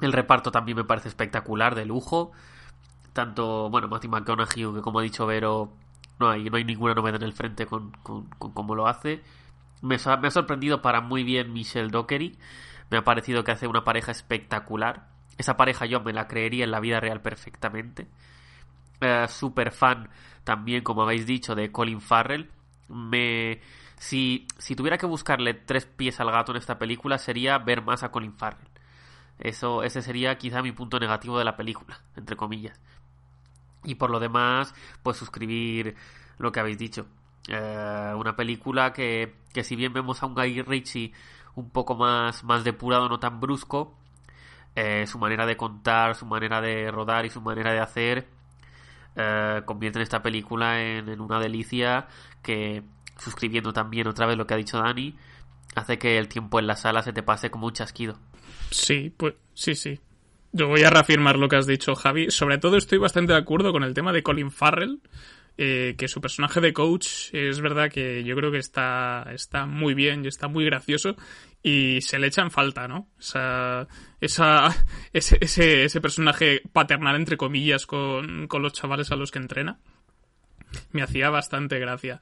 [0.00, 2.32] el reparto también me parece espectacular, de lujo
[3.16, 5.72] tanto, bueno, Matthew McConaughey, que como ha dicho Vero,
[6.20, 7.90] no hay, no hay ninguna novedad en el frente con,
[8.38, 9.22] cómo lo hace.
[9.80, 12.38] Me ha sorprendido para muy bien Michelle Dockery.
[12.90, 15.08] Me ha parecido que hace una pareja espectacular.
[15.38, 18.06] Esa pareja yo me la creería en la vida real perfectamente.
[19.00, 20.10] Eh, super fan
[20.44, 22.50] también, como habéis dicho, de Colin Farrell.
[22.88, 23.60] Me...
[23.98, 28.02] Si, si tuviera que buscarle tres pies al gato en esta película sería ver más
[28.02, 28.68] a Colin Farrell.
[29.38, 32.80] Eso, ese sería quizá mi punto negativo de la película, entre comillas.
[33.84, 35.94] Y por lo demás, pues suscribir
[36.38, 37.06] lo que habéis dicho.
[37.48, 41.12] Eh, una película que, que si bien vemos a un Guy Ritchie
[41.54, 43.96] un poco más, más depurado, no tan brusco,
[44.74, 48.28] eh, su manera de contar, su manera de rodar y su manera de hacer
[49.16, 52.06] eh, convierten esta película en, en una delicia
[52.42, 52.82] que,
[53.18, 55.16] suscribiendo también otra vez lo que ha dicho Dani,
[55.74, 58.18] hace que el tiempo en la sala se te pase como un chasquido.
[58.70, 60.00] Sí, pues sí, sí.
[60.52, 62.30] Yo voy a reafirmar lo que has dicho, Javi.
[62.30, 65.00] Sobre todo estoy bastante de acuerdo con el tema de Colin Farrell,
[65.58, 69.94] eh, que su personaje de coach es verdad que yo creo que está, está muy
[69.94, 71.16] bien y está muy gracioso
[71.62, 73.08] y se le echa en falta, ¿no?
[73.18, 73.88] Esa,
[74.20, 74.68] esa,
[75.12, 79.78] ese, ese, ese personaje paternal, entre comillas, con, con los chavales a los que entrena
[80.92, 82.20] me hacía bastante gracia.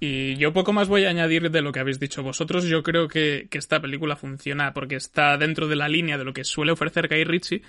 [0.00, 2.64] Y yo poco más voy a añadir de lo que habéis dicho vosotros.
[2.64, 6.32] Yo creo que, que esta película funciona porque está dentro de la línea de lo
[6.32, 7.62] que suele ofrecer Guy Ritchie,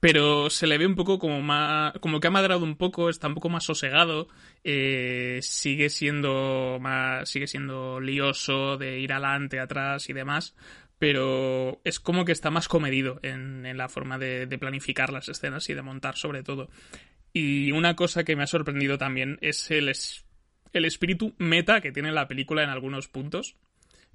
[0.00, 3.28] pero se le ve un poco como más, como que ha madrado un poco, está
[3.28, 4.28] un poco más sosegado,
[4.62, 10.54] eh, sigue siendo más, sigue siendo lioso de ir adelante, atrás y demás,
[10.98, 15.28] pero es como que está más comedido en, en la forma de, de planificar las
[15.28, 16.68] escenas y de montar sobre todo.
[17.32, 20.24] Y una cosa que me ha sorprendido también es el, es-
[20.72, 23.56] el espíritu meta que tiene la película en algunos puntos.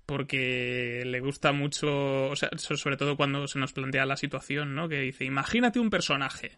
[0.10, 4.74] Porque le gusta mucho, o sea, so- sobre todo cuando se nos plantea la situación,
[4.74, 4.90] ¿no?
[4.90, 6.58] Que dice, imagínate un personaje,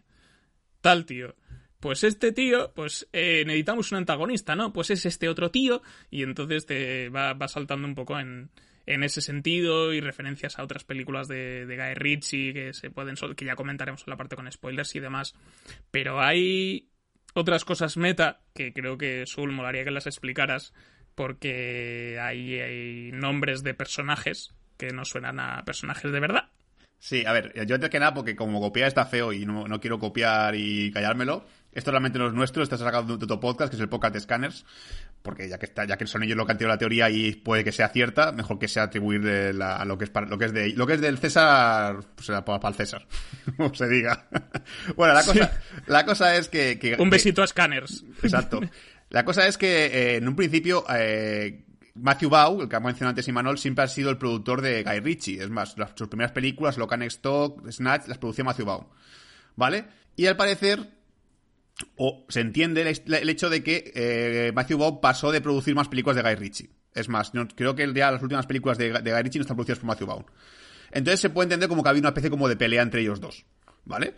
[0.80, 1.36] tal tío.
[1.78, 4.72] Pues este tío, pues eh, necesitamos un antagonista, ¿no?
[4.72, 5.82] Pues es este otro tío.
[6.10, 8.48] Y entonces te va, va saltando un poco en,
[8.86, 13.16] en ese sentido y referencias a otras películas de, de Guy Ritchie que se pueden
[13.36, 15.34] que ya comentaremos en la parte con spoilers y demás.
[15.90, 16.88] Pero hay
[17.34, 20.72] otras cosas meta que creo que Sul molaría que las explicaras
[21.14, 26.48] porque hay, hay nombres de personajes que no suenan a personajes de verdad.
[26.98, 29.80] Sí, a ver, yo antes que nada, porque como copiar está feo y no, no
[29.80, 33.76] quiero copiar y callármelo, esto realmente no es nuestro, está sacado de otro podcast, que
[33.76, 34.64] es el podcast de Scanners,
[35.20, 37.32] porque ya que está, ya que son ellos los que han tirado la teoría y
[37.34, 40.28] puede que sea cierta, mejor que sea atribuir de la- a lo que es para,
[40.28, 43.04] lo que es de lo que es del César, pues será para, para el César,
[43.56, 44.28] como se diga.
[44.96, 48.04] bueno, la cosa, la cosa es que, que- Un que- besito a Scanners.
[48.22, 48.60] Exacto.
[49.12, 53.10] La cosa es que eh, en un principio eh, Matthew Bau, el que ha mencionado
[53.10, 55.42] antes Imanol, siempre ha sido el productor de Guy Ritchie.
[55.42, 58.88] Es más, sus primeras películas, Locan Stock, Snatch, las producía Matthew Bau.
[59.54, 59.84] ¿Vale?
[60.16, 60.88] Y al parecer,
[61.96, 66.16] o se entiende el, hecho de que eh, Matthew Bau pasó de producir más películas
[66.16, 66.70] de Guy Ritchie.
[66.94, 69.78] Es más, creo que ya las últimas películas de, de Guy Ritchie no están producidas
[69.78, 70.24] por Matthew Bau.
[70.90, 73.44] Entonces se puede entender como que había una especie como de pelea entre ellos dos.
[73.84, 74.14] ¿Vale?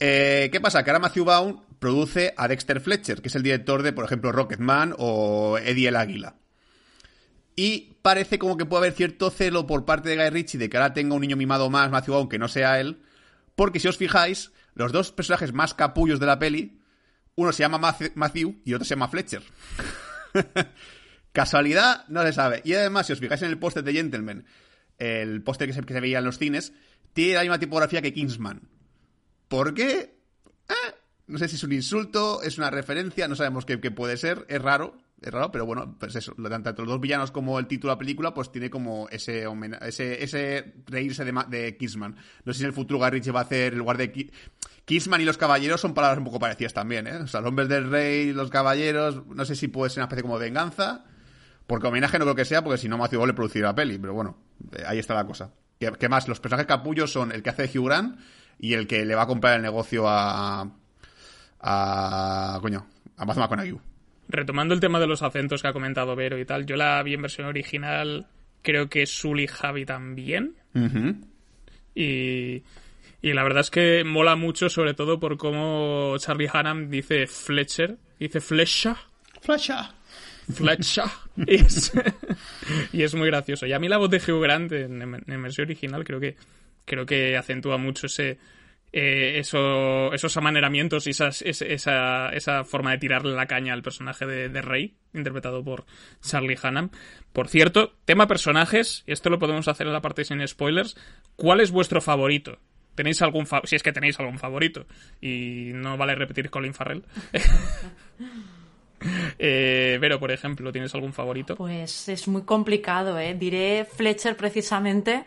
[0.00, 0.82] Eh, ¿Qué pasa?
[0.82, 4.32] Que ahora Matthew Vaughn produce a Dexter Fletcher, que es el director de, por ejemplo,
[4.32, 6.36] Rocketman o Eddie el Águila.
[7.56, 10.76] Y parece como que puede haber cierto celo por parte de Guy Ritchie de que
[10.76, 13.02] ahora tenga un niño mimado más, Matthew Vaughn, que no sea él.
[13.54, 16.80] Porque si os fijáis, los dos personajes más capullos de la peli,
[17.36, 19.42] uno se llama Matthew- y otro se llama Fletcher.
[21.32, 22.60] Casualidad, no se sabe.
[22.64, 24.46] Y además, si os fijáis en el póster de Gentleman,
[24.98, 26.72] el póster que se, que se veía en los cines,
[27.12, 28.62] tiene la misma tipografía que Kingsman.
[29.54, 30.16] ¿Por qué?
[30.68, 30.94] Eh,
[31.28, 34.60] no sé si es un insulto, es una referencia, no sabemos qué, puede ser, es
[34.60, 37.94] raro, es raro, pero bueno, pues eso, tanto los dos villanos como el título de
[37.94, 39.46] la película, pues tiene como ese
[39.82, 42.16] ese, ese reírse de, de Kingsman.
[42.44, 44.32] No sé si en el futuro Guy Ritchie va a hacer en lugar de Ki-
[44.86, 47.16] Kingsman y los caballeros son palabras un poco parecidas también, ¿eh?
[47.18, 50.22] O sea, los hombres del rey, los caballeros, no sé si puede ser una especie
[50.22, 51.04] como de venganza,
[51.68, 53.98] porque homenaje no creo que sea, porque si no Matthew Vaughn le produciría la peli,
[53.98, 54.36] pero bueno,
[54.72, 55.52] eh, ahí está la cosa.
[55.78, 56.28] ¿Qué, más?
[56.28, 58.18] Los personajes capullos son el que hace Hugh Grant
[58.58, 60.68] y el que le va a comprar el negocio a...
[61.60, 62.58] a...
[62.60, 62.86] coño,
[63.16, 63.78] a Matthew McConaughey.
[64.28, 67.14] Retomando el tema de los acentos que ha comentado Vero y tal, yo la vi
[67.14, 68.26] en versión original,
[68.62, 70.54] creo que Sully Javi también.
[71.94, 72.62] Y,
[73.22, 77.96] y la verdad es que mola mucho, sobre todo por cómo Charlie Hunnam dice Fletcher,
[78.18, 78.96] dice Fletcher.
[79.40, 79.94] Flasha.
[80.52, 81.04] Fletcher.
[81.36, 81.92] Y es,
[82.92, 83.66] y es muy gracioso.
[83.66, 86.36] Y a mí la voz de Hugh Grant en, en versión original creo que,
[86.84, 88.38] creo que acentúa mucho ese,
[88.92, 93.82] eh, eso, esos amaneramientos y esas, es- esa, esa forma de tirarle la caña al
[93.82, 95.84] personaje de, de Rey, interpretado por
[96.22, 96.90] Charlie Hunnam.
[97.32, 100.96] Por cierto, tema personajes, y esto lo podemos hacer en la parte sin spoilers.
[101.36, 102.58] ¿Cuál es vuestro favorito?
[102.94, 104.86] ¿Tenéis algún fa- si es que tenéis algún favorito?
[105.20, 107.02] Y no vale repetir Colin Farrell.
[109.38, 111.56] eh, Vero, por ejemplo, ¿tienes algún favorito?
[111.56, 113.34] Pues es muy complicado, ¿eh?
[113.34, 115.24] Diré Fletcher precisamente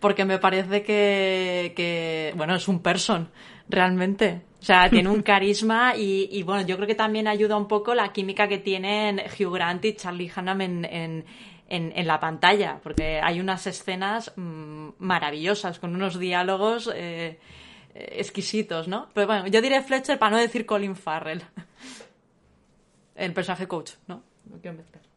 [0.00, 3.30] porque me parece que, que, bueno, es un person,
[3.68, 4.42] realmente.
[4.60, 7.94] O sea, tiene un carisma y, y, bueno, yo creo que también ayuda un poco
[7.94, 11.24] la química que tienen Hugh Grant y Charlie Hunnam en, en,
[11.68, 17.38] en, en la pantalla, porque hay unas escenas mm, maravillosas, con unos diálogos eh,
[17.94, 19.08] eh, exquisitos, ¿no?
[19.14, 21.42] Pero bueno, yo diré Fletcher para no decir Colin Farrell.
[23.14, 24.22] El personaje coach, ¿no?
[24.44, 25.07] No quiero mezclar.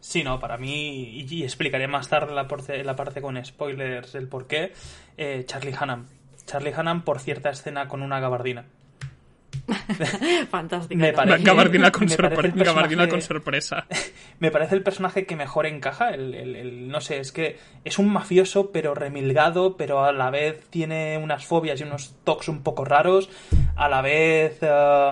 [0.00, 4.28] Sí, no, para mí, y, explicaré más tarde la, parte- la parte con spoilers el
[4.28, 4.72] por qué,
[5.16, 6.06] eh, Charlie Hunnam.
[6.46, 8.66] Charlie Hunnam por cierta escena con una gabardina.
[10.50, 11.00] Fantástica.
[11.00, 13.86] Me parece- Gabardina con, me parece gabardina con sorpresa.
[14.40, 16.10] Me parece el personaje que mejor encaja.
[16.10, 20.30] El, el- el- no sé, es que es un mafioso, pero remilgado, pero a la
[20.30, 23.30] vez tiene unas fobias y unos toques un poco raros.
[23.76, 25.10] A la vez eh,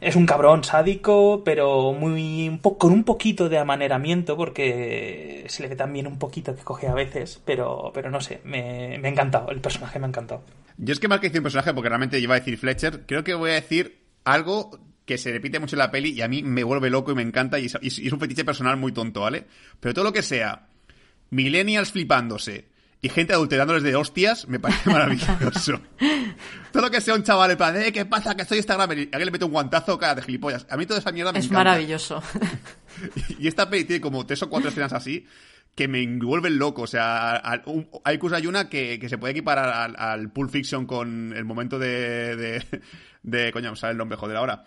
[0.00, 5.68] es un cabrón sádico, pero muy un con un poquito de amaneramiento, porque se le
[5.68, 7.40] ve también un poquito que coge a veces.
[7.44, 9.50] Pero, pero no sé, me, me ha encantado.
[9.50, 10.42] El personaje me ha encantado.
[10.76, 13.24] Yo es que más que decir un personaje, porque realmente iba a decir Fletcher, creo
[13.24, 16.42] que voy a decir algo que se repite mucho en la peli y a mí
[16.42, 19.20] me vuelve loco y me encanta y es, y es un fetiche personal muy tonto,
[19.20, 19.44] ¿vale?
[19.80, 20.68] Pero todo lo que sea
[21.30, 22.71] millennials flipándose
[23.02, 25.80] y gente adulterándoles de hostias me parece maravilloso.
[26.72, 28.34] todo lo que sea un chaval en plan, eh, ¿qué pasa?
[28.36, 30.66] Que soy Instagram y alguien le mete un guantazo cara de gilipollas.
[30.70, 31.64] A mí toda esa mierda me Es encanta.
[31.70, 32.22] maravilloso.
[33.38, 35.26] Y esta peli tiene como tres o cuatro escenas así
[35.74, 36.82] que me vuelven loco.
[36.82, 40.30] O sea, al- un- hay cosa hay una que, que se puede equiparar al, al
[40.30, 42.36] Pulp Fiction con el momento de.
[42.36, 42.64] de,
[43.22, 44.64] de coño, me sale el nombre, joder, ahora.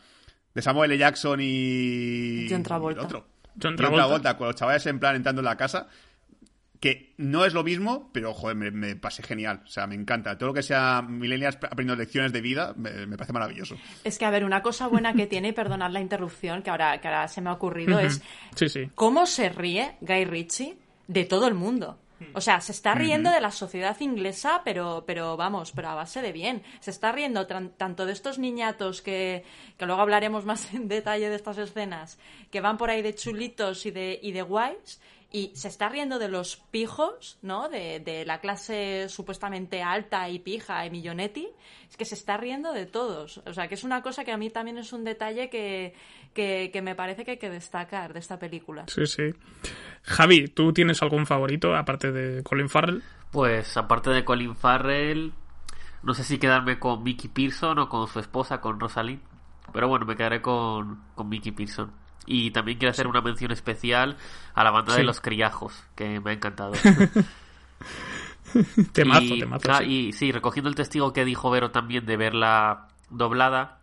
[0.53, 0.97] De Samuel L.
[0.99, 2.47] Jackson y.
[2.49, 2.99] John Travolta.
[2.99, 3.19] y el otro.
[3.19, 4.03] John John Travolta.
[4.05, 5.87] Travolta, con los chavales en plan entrando en la casa.
[6.79, 9.61] Que no es lo mismo, pero joder, me, me pasé genial.
[9.65, 10.37] O sea, me encanta.
[10.37, 13.75] Todo lo que sea millennials aprendiendo lecciones de vida me, me parece maravilloso.
[14.03, 16.99] Es que, a ver, una cosa buena que tiene, y perdonad la interrupción, que ahora,
[16.99, 18.21] que ahora se me ha ocurrido, es
[18.55, 18.89] Sí, sí.
[18.95, 21.99] cómo se ríe Guy Ritchie de todo el mundo.
[22.33, 26.21] O sea, se está riendo de la sociedad inglesa, pero, pero vamos, pero a base
[26.21, 26.63] de bien.
[26.79, 29.43] Se está riendo tanto de estos niñatos que,
[29.77, 32.17] que luego hablaremos más en detalle de estas escenas,
[32.51, 36.19] que van por ahí de chulitos y de, y de guays, y se está riendo
[36.19, 37.67] de los pijos, ¿no?
[37.67, 41.49] De, de la clase supuestamente alta y pija y millonetti.
[41.89, 43.41] Es que se está riendo de todos.
[43.45, 45.93] O sea, que es una cosa que a mí también es un detalle que,
[46.33, 48.85] que, que me parece que hay que destacar de esta película.
[48.87, 49.33] Sí, sí.
[50.03, 53.03] Javi, ¿tú tienes algún favorito aparte de Colin Farrell?
[53.31, 55.33] Pues aparte de Colin Farrell,
[56.03, 59.21] no sé si quedarme con Mickey Pearson o con su esposa, con Rosalind.
[59.73, 61.91] Pero bueno, me quedaré con, con Mickey Pearson.
[62.25, 64.17] Y también quiero hacer una mención especial
[64.53, 64.99] a la banda Sí.
[64.99, 66.73] de los criajos, que me ha encantado.
[68.93, 69.71] Temazo, y, temazo.
[69.71, 69.85] ah, sí.
[70.07, 73.79] y sí, recogiendo el testigo que dijo Vero también de verla doblada,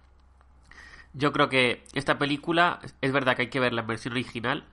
[1.12, 4.64] yo creo que esta película es verdad que hay que verla en versión original,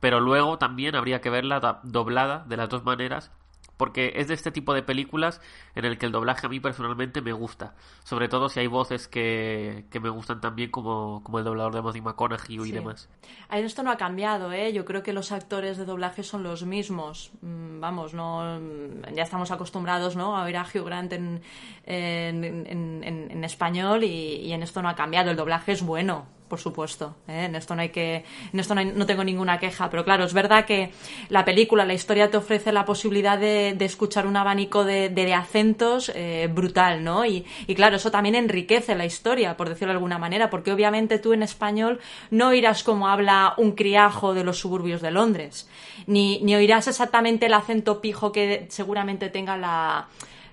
[0.00, 3.30] pero luego también habría que verla da- doblada de las dos maneras,
[3.78, 5.40] porque es de este tipo de películas
[5.74, 9.08] en el que el doblaje a mí personalmente me gusta, sobre todo si hay voces
[9.08, 13.08] que, que me gustan también como, como el doblador de Matthew McConaughey y demás.
[13.50, 14.72] Esto no ha cambiado, ¿eh?
[14.74, 17.30] Yo creo que los actores de doblaje son los mismos.
[17.40, 20.36] Mm, Vamos, no, mm, ya estamos acostumbrados, ¿no?
[20.36, 21.40] A oír a Hugh Grant en,
[21.86, 25.30] en, en- en- en español y, y en esto no ha cambiado.
[25.30, 27.14] El doblaje es bueno, por supuesto.
[27.28, 27.44] ¿eh?
[27.44, 29.88] En esto no hay que, en esto no, hay- no tengo ninguna queja.
[29.90, 30.90] Pero claro, es verdad que
[31.28, 36.48] la película, la historia te ofrece la posibilidad de, escuchar un abanico de, acentos eh,
[36.52, 37.24] brutal, ¿no?
[37.26, 41.18] Y, y claro, eso también enriquece la historia, por decirlo de alguna manera, porque obviamente
[41.18, 45.68] tú en español no oirás como habla un criajo de los suburbios de Londres,
[46.06, 50.08] ni, ni oirás exactamente el acento pijo que seguramente tenga la...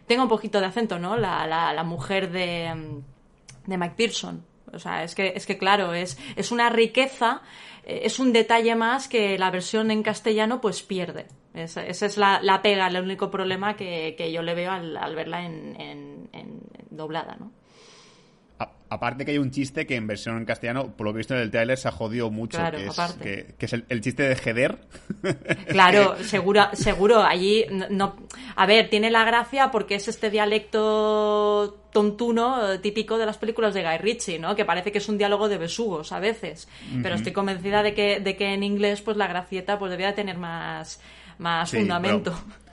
[0.08, 1.17] Tenga un poquito de acento, ¿no?
[1.17, 3.01] La, la, la mujer de,
[3.65, 4.43] de Mike Pearson.
[4.76, 7.42] O sea, es que, es que claro, es, es una riqueza,
[7.86, 11.26] eh, es un detalle más que la versión en castellano pues pierde.
[11.54, 15.16] Esa, es la, la pega, el único problema que, que yo le veo al, al
[15.16, 16.60] verla en, en- en
[16.90, 17.52] doblada, ¿no?
[18.58, 21.20] A- aparte que hay un chiste que en versión en castellano, por lo que he
[21.20, 23.24] visto en el trailer, se ha jodido mucho, Claro, que, es, aparte.
[23.48, 24.78] que, que es el, el chiste de Jeder.
[25.68, 28.15] Claro, seguro, seguro, allí no, no-
[28.56, 33.84] a ver, tiene la gracia porque es este dialecto tontuno típico de las películas de
[33.84, 34.56] Guy Ritchie, ¿no?
[34.56, 36.68] Que parece que es un diálogo de besugos a veces,
[37.02, 40.38] pero estoy convencida de que, de que en inglés pues la gracieta pues debía tener
[40.38, 41.00] más,
[41.38, 42.32] más Sí, fundamento.
[42.48, 42.64] pero-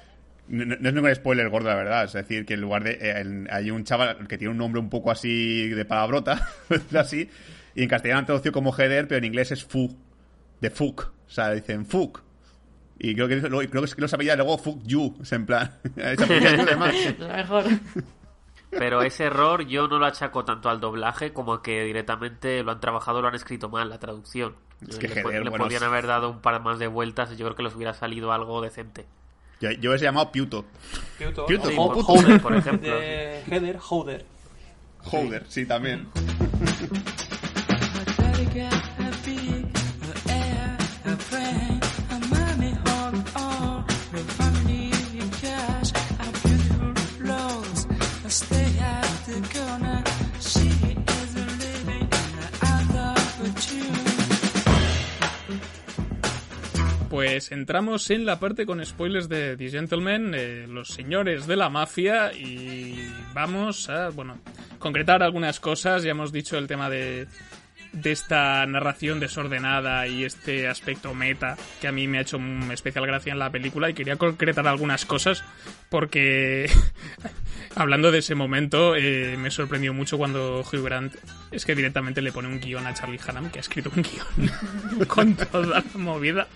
[0.53, 2.05] No, es ningún spoiler gordo, la verdad.
[2.05, 2.93] Es decir, que en lugar de.
[2.93, 6.47] eh, en- hay un chaval que tiene un nombre un poco así de palabrota,
[6.99, 7.29] así,
[7.75, 9.97] y en castellano han traducido como Heather, pero en inglés es Fu,
[10.61, 11.11] de Fuck.
[11.27, 12.21] O sea, dicen Fuck.
[12.99, 15.17] Y creo que, luego- creo que es que los apellida luego Fuck You.
[15.23, 15.73] Es en plan.
[15.97, 16.95] esa apellida tú de más.
[17.19, 17.65] Lo mejor.
[18.71, 22.81] Pero ese error yo no lo achaco tanto al doblaje como que directamente lo han
[22.81, 24.55] trabajado, lo han escrito mal, la traducción.
[24.89, 27.45] Es que le, Heather, le bueno, haber dado un par más de vueltas y yo
[27.47, 29.07] creo que les hubiera salido algo decente.
[29.63, 30.65] Yo, yo hubiese llamado Piuto.
[31.17, 31.69] Piuto, Piuto.
[31.71, 34.25] Howder, por ejemplo, De Heather, Howder.
[35.05, 36.09] Holder, sí, también.
[57.13, 61.69] Pues entramos en la parte con spoilers de The Gentleman, eh, los señores de la
[61.69, 64.39] mafia, y vamos a, bueno,
[64.79, 66.05] concretar algunas cosas.
[66.05, 67.27] Ya hemos dicho el tema de,
[67.93, 72.39] de esta narración desordenada y este aspecto meta que a mí me ha hecho
[72.73, 75.45] especial gracia en la película y quería concretar algunas cosas
[75.91, 76.71] porque
[77.77, 81.15] hablando de ese momento eh, me sorprendió mucho cuando Hugh Grant
[81.51, 85.07] es que directamente le pone un guion a Charlie Hunnam que ha escrito un guion
[85.09, 86.47] con toda la movida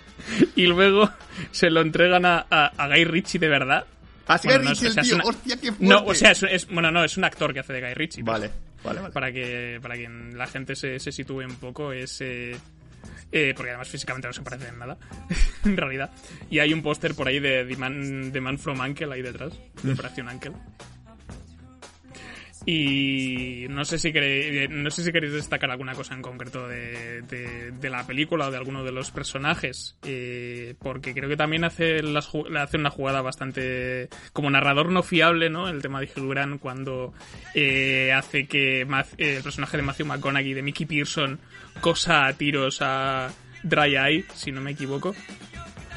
[0.54, 1.10] y luego
[1.50, 3.84] se lo entregan a, a- a Guy Ritchie de verdad
[4.28, 5.14] Así Bueno, que no, o sea, el es tío.
[5.14, 5.84] una- Hostia, qué fuerte.
[5.86, 8.24] no o sea es, es- bueno no es un actor que hace de Guy Ritchie
[8.24, 8.50] pero-
[8.86, 9.12] Vale, vale, vale.
[9.12, 12.56] para que para que la gente se, se sitúe un poco es eh,
[13.32, 14.96] eh, porque además físicamente no se parece en nada
[15.64, 16.10] en realidad.
[16.50, 19.52] Y hay un póster por ahí de The Man, The Man from Uncle ahí detrás
[19.82, 20.52] de Operación Uncle
[22.68, 27.22] Y no sé si queréis, no sé si queréis destacar alguna cosa en concreto de,
[27.22, 32.00] de- la película o de alguno de los personajes, eh, porque creo que también hace,
[32.58, 35.68] hace una jugada bastante como narrador no fiable, ¿no?
[35.68, 37.14] El tema de Hugh cuando
[37.54, 41.38] eh, hace que el personaje de Matthew McConaughey de Mickey Pearson
[41.80, 45.14] cosa a tiros a Dry Eye, si no me equivoco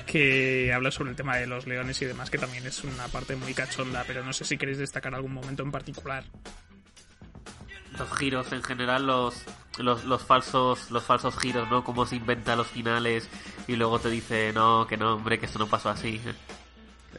[0.09, 3.35] que habla sobre el tema de los leones y demás, que también es una parte
[3.35, 6.23] muy cachonda, pero no sé si queréis destacar algún momento en particular.
[7.95, 9.43] Los giros en general, los,
[9.77, 11.83] los, los falsos los falsos giros, ¿no?
[11.83, 13.29] Cómo se inventa los finales
[13.67, 16.19] y luego te dice, no, que no, hombre, que esto no pasó así.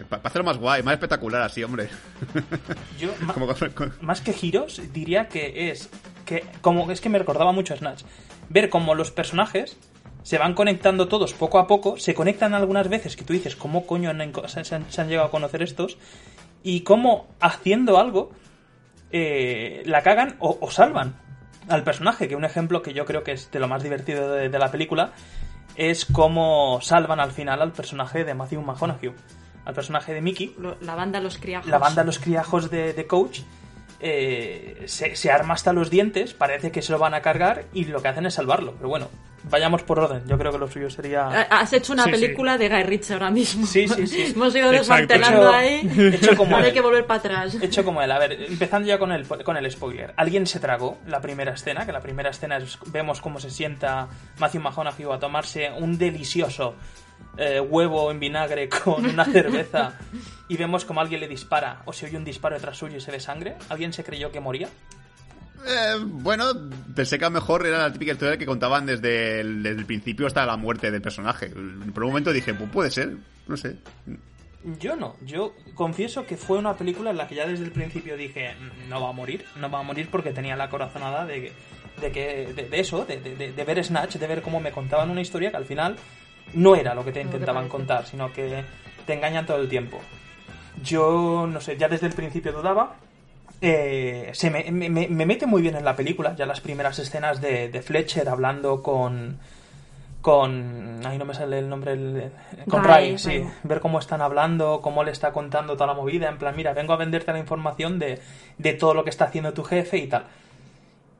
[0.09, 1.89] Para hacerlo más guay, más espectacular así, hombre.
[2.99, 3.47] Yo, Como
[4.01, 5.91] más que giros, diría que es
[6.27, 8.03] que como es que me recordaba mucho a Snatch.
[8.49, 9.79] Ver cómo los personajes
[10.23, 13.87] se van conectando todos poco a poco, se conectan algunas veces que tú dices, ¿cómo
[13.87, 15.99] coño han se, han, se han llegado a conocer estos?
[16.63, 18.31] Y cómo haciendo algo
[19.13, 21.17] eh, la cagan o, o salvan
[21.69, 24.49] al personaje, que un ejemplo que yo creo que es de lo más divertido de,
[24.49, 25.13] de la película
[25.77, 29.13] es cómo salvan al final al personaje de Matthew McConaughey,
[29.65, 31.71] al personaje de Mickey, La banda Los Criajos.
[31.71, 33.41] la banda Los Criajos de, de Coach
[34.01, 37.85] eh, se, se arma hasta los dientes, parece que se lo van a cargar y
[37.85, 38.73] lo que hacen es salvarlo.
[38.77, 39.09] Pero bueno,
[39.45, 40.23] vayamos por orden.
[40.27, 41.27] Yo creo que lo suyo sería.
[41.27, 42.21] Ha- Has hecho una Sí, sí.
[42.21, 43.67] película de Guy Ritchie ahora mismo.
[43.67, 44.33] Sí, sí, sí.
[44.35, 45.91] Hemos ido desmantelando Hecho- ahí.
[46.15, 47.57] hecho como Ahora hay que volver para atrás.
[47.61, 48.11] Hecho como él.
[48.11, 50.15] A ver, empezando ya con el, con el spoiler.
[50.17, 54.09] Alguien se tragó la primera escena, que la primera escena es vemos cómo se sienta
[54.39, 56.75] Matthew McConaughey a tomarse un delicioso
[57.37, 59.95] eh, huevo en vinagre con una cerveza
[60.49, 63.11] y vemos como alguien le dispara o se oye un disparo detrás suyo y se
[63.11, 63.57] ve sangre.
[63.69, 64.69] ¿Alguien se creyó que moría?
[65.67, 66.45] Eh, bueno,
[66.97, 69.87] pensé que a lo mejor era la típica historia que contaban desde el, desde el
[69.87, 71.49] principio hasta la muerte del personaje.
[71.93, 73.17] Por un momento dije, pues puede ser,
[73.47, 73.77] no sé.
[74.79, 78.17] Yo no, yo confieso que fue una película en la que ya desde el principio
[78.17, 81.53] dije, "Mm, no va a morir, no va a morir porque tenía la corazonada de,
[82.01, 85.11] de que de, de eso, de, de- de ver Snatch, de ver cómo me contaban
[85.11, 85.97] una historia que al final
[86.55, 88.65] no era lo que te intentaban contar, sino que
[89.07, 89.99] te engañan todo el tiempo.
[90.83, 92.95] Yo, no sé, ya desde el principio dudaba.
[93.61, 96.99] Eh, se me, me- me- me mete muy bien en la película, ya las primeras
[96.99, 99.39] escenas de, de Fletcher hablando con,
[100.21, 101.01] con.
[101.05, 101.93] Ahí no me sale el nombre.
[101.93, 102.33] el-
[102.69, 103.29] con Ray, Ray, sí.
[103.39, 103.49] Ray.
[103.65, 106.29] Ver cómo están hablando, cómo le está contando toda la movida.
[106.29, 108.21] En plan, mira, vengo a venderte la información de,
[108.59, 110.25] de todo lo que está haciendo tu jefe y tal.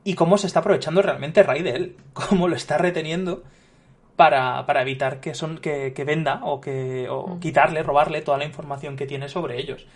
[0.03, 1.95] Y cómo se está aprovechando realmente Ray de él.
[2.13, 3.43] Cómo lo está reteniendo
[4.21, 8.45] para, para evitar que, son, que, que venda o, que, o quitarle, robarle toda la
[8.45, 9.87] información que tiene sobre ellos.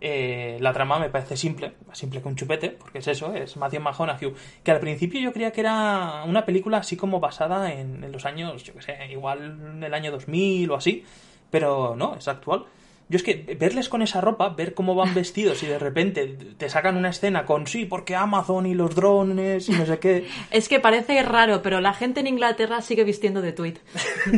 [0.00, 3.56] Eh, la trama me parece simple, más simple que un chupete, porque es eso, es
[3.56, 8.04] Matthew McConaughey, que al principio yo creía que era una película así como basada en,
[8.04, 11.04] en los años, yo que sé, igual en el año 2000 o así,
[11.50, 12.66] pero no, es actual.
[13.08, 16.68] Yo es que verles con esa ropa, ver cómo van vestidos y de repente te
[16.68, 20.26] sacan una escena con sí, porque Amazon y los drones y no sé qué.
[20.50, 23.74] Es que parece raro, pero la gente en Inglaterra sigue vistiendo de tweet.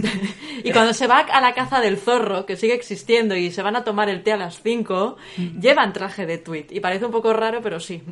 [0.65, 3.77] y cuando se va a la caza del zorro, que sigue existiendo, y se van
[3.77, 5.17] a tomar el té a las 5,
[5.61, 6.67] llevan traje de tweet.
[6.71, 8.03] Y parece un poco raro, pero sí.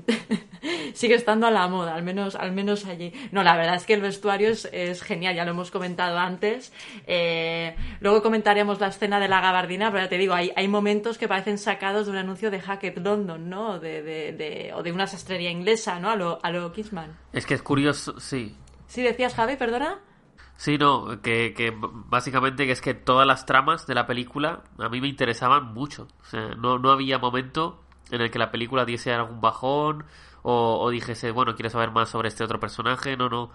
[0.94, 3.12] sigue estando a la moda, al menos, al menos allí.
[3.32, 6.72] No, la verdad es que el vestuario es, es genial, ya lo hemos comentado antes.
[7.06, 11.18] Eh, luego comentaremos la escena de la gabardina, pero ya te digo, hay, hay momentos
[11.18, 13.78] que parecen sacados de un anuncio de Hackett London, ¿no?
[13.78, 16.10] De, de- de- o de una sastrería inglesa, ¿no?
[16.10, 17.16] A lo, a lo Kissman.
[17.32, 18.56] Es que es curioso, sí.
[18.86, 19.98] Sí, decías, Javi, perdona.
[20.56, 24.88] Sí, no, que, que básicamente que es que todas las tramas de la película a
[24.88, 26.08] mí me interesaban mucho.
[26.22, 30.04] O sea, no, no había momento en el que la película diese algún bajón
[30.42, 33.16] o, o dijese, bueno, quiero saber más sobre este otro personaje.
[33.16, 33.50] No, no.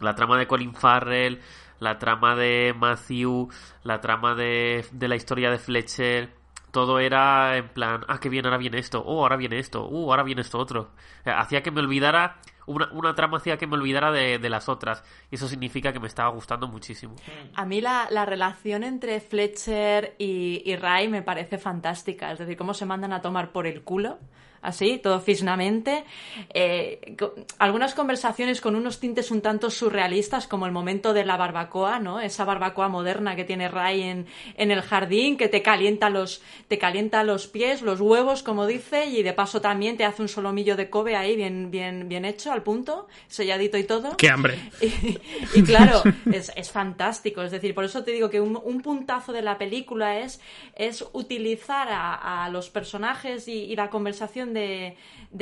[0.00, 1.40] La trama de Colin Farrell,
[1.80, 3.48] la trama de Matthew,
[3.82, 6.34] la trama de, de la historia de Fletcher,
[6.70, 10.10] todo era en plan, ah, qué bien, ahora viene esto, oh, ahora viene esto, uh,
[10.10, 10.90] ahora viene esto otro.
[11.24, 15.04] Hacía que me olvidara, una, una trama hacía que me olvidara de, de las otras.
[15.30, 17.14] Y eso significa que me estaba gustando muchísimo.
[17.54, 22.32] A mí la, la relación entre Fletcher y, y Ray me parece fantástica.
[22.32, 24.18] Es decir, cómo se mandan a tomar por el culo,
[24.64, 26.04] así, todo fisnamente.
[26.52, 27.16] Eh,
[27.58, 32.20] algunas conversaciones con unos tintes un tanto surrealistas, como el momento de la barbacoa, ¿no?
[32.20, 36.78] Esa barbacoa moderna que tiene Ray en, en el jardín, que te calienta, los, te
[36.78, 40.76] calienta los pies, los huevos, como dice, y de paso también te hace un solomillo
[40.76, 44.16] de Kobe ahí bien, bien, bien hecho, al punto, selladito y todo.
[44.16, 44.58] ¡Qué hambre!
[44.80, 45.18] Y,
[45.54, 47.42] y claro, es, es fantástico.
[47.42, 50.40] Es decir, por eso te digo que un, un puntazo de la película es,
[50.74, 54.96] es utilizar a, a los personajes y, y la conversación de,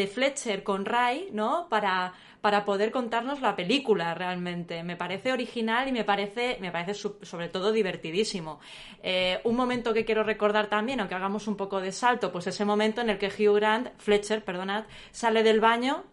[0.07, 1.69] Fletcher con Ray, ¿no?
[1.69, 4.83] Para, para poder contarnos la película realmente.
[4.83, 8.59] Me parece original y me parece, me parece sobre todo divertidísimo.
[9.03, 12.65] Eh, un momento que quiero recordar también, aunque hagamos un poco de salto, pues ese
[12.65, 16.05] momento en el que Hugh Grant, Fletcher, perdonad, sale del baño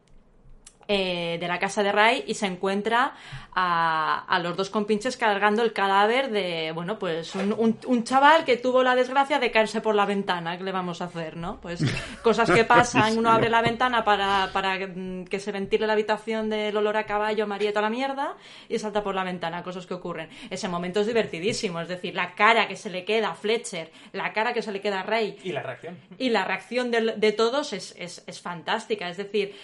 [0.91, 3.13] eh, de la casa de Ray y se encuentra
[3.53, 8.43] a, a los dos compinches cargando el cadáver de, bueno, pues un, un- un chaval
[8.43, 10.57] que tuvo la desgracia de caerse por la ventana.
[10.57, 11.59] ¿Qué le vamos a hacer, no?
[11.61, 11.79] Pues
[12.23, 16.49] cosas que pasan, uno abre la ventana para, para mm, que se ventile la habitación
[16.49, 18.35] del olor a caballo, María y toda la mierda
[18.67, 20.29] y salta por la ventana, cosas que ocurren.
[20.49, 24.33] Ese momento es divertidísimo, es decir, la cara que se le queda a Fletcher, la
[24.33, 25.97] cara que se le queda a Ray Y la reacción.
[26.17, 29.07] y la reacción del- de, todos es, es- es fantástica.
[29.09, 29.55] Es decir,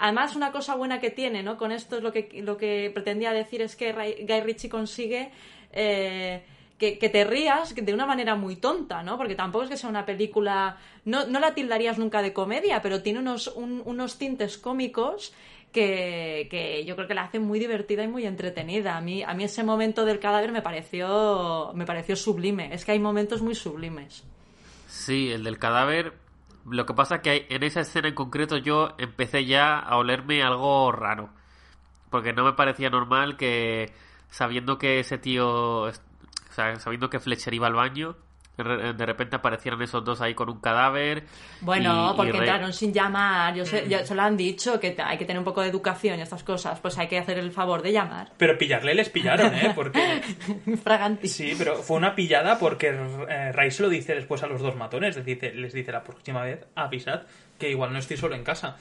[0.00, 1.56] además una cosa buena que tiene, ¿no?
[1.56, 5.30] Con esto es lo que, lo que pretendía decir es que Guy Ritchie consigue
[5.72, 6.42] eh,
[6.78, 9.16] que, te rías de una manera muy tonta, ¿no?
[9.18, 10.76] Porque tampoco es que sea una película...
[11.04, 15.32] No, no la tildarías nunca de comedia, pero tiene unos, un- unos tintes cómicos
[15.72, 18.96] que, que yo creo que la hacen muy divertida y muy entretenida.
[18.96, 22.72] A mí, a mí ese momento del cadáver me pareció, me pareció sublime.
[22.72, 24.22] Es que hay momentos muy sublimes.
[24.86, 26.12] Sí, el del cadáver.
[26.70, 30.42] Lo que pasa es que en esa escena en concreto yo empecé ya a olerme
[30.42, 31.30] algo raro.
[32.10, 33.92] Porque no me parecía normal que,
[34.30, 35.90] sabiendo que ese tío.
[36.50, 38.16] Sabiendo que Fletcher iba al baño,
[38.58, 41.22] de re- de repente aparecieran esos dos ahí con un cadáver.
[41.62, 43.54] Bueno, y- y porque re- entraron sin llamar.
[43.54, 46.18] Yo sé, ya se lo han dicho que hay que tener un poco de educación
[46.18, 46.78] y estas cosas.
[46.80, 48.32] Pues hay que hacer el favor de llamar.
[48.36, 49.72] Pero pillarle les pillaron, ¿eh?
[49.74, 49.98] Porque
[50.82, 51.28] Fraganti.
[51.28, 54.76] Sí, pero fue una pillada porque eh, Ray se lo dice después a los dos
[54.76, 57.22] matones, les dice, les dice la próxima vez, avisad
[57.58, 58.76] que igual no estoy solo en casa.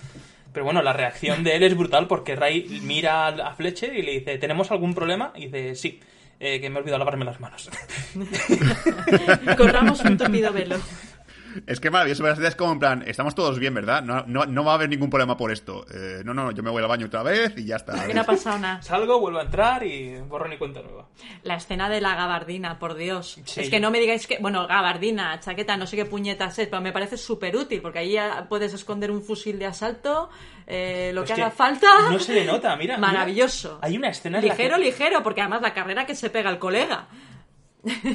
[0.54, 4.14] Pero bueno, la reacción de él es brutal porque Ray mira a Fletcher y le
[4.14, 5.32] dice, ¿tenemos algún problema?
[5.36, 6.00] Y dice, sí,
[6.40, 7.70] eh, que me he olvidado lavarme las manos.
[9.58, 10.78] Corramos un tupido velo.
[11.66, 14.03] Es que maravilloso, pero es como en plan, estamos todos bien, ¿verdad?
[14.03, 15.86] No, no, no va a haber ningún problema por esto.
[15.93, 18.05] Eh, no, no, yo me voy al baño otra vez y ya está.
[18.05, 18.82] Que no ha pasado nada.
[18.82, 21.08] Salgo, vuelvo a entrar y borro ni cuenta nueva.
[21.43, 23.39] La escena de la gabardina, por Dios.
[23.45, 23.62] Sí.
[23.62, 24.38] Es que no me digáis que.
[24.39, 28.12] Bueno, gabardina, chaqueta, no sé qué puñetas es, pero me parece súper útil porque ahí
[28.14, 30.30] ya puedes esconder un fusil de asalto,
[30.68, 31.88] eh, lo Es que, que haga falta.
[32.12, 32.97] No se le nota, mira.
[32.97, 33.08] mira.
[33.08, 33.80] Maravilloso.
[33.82, 36.49] Hay una escena en la Ligero, que- ligero, porque además la carrera que se pega
[36.49, 37.08] el colega.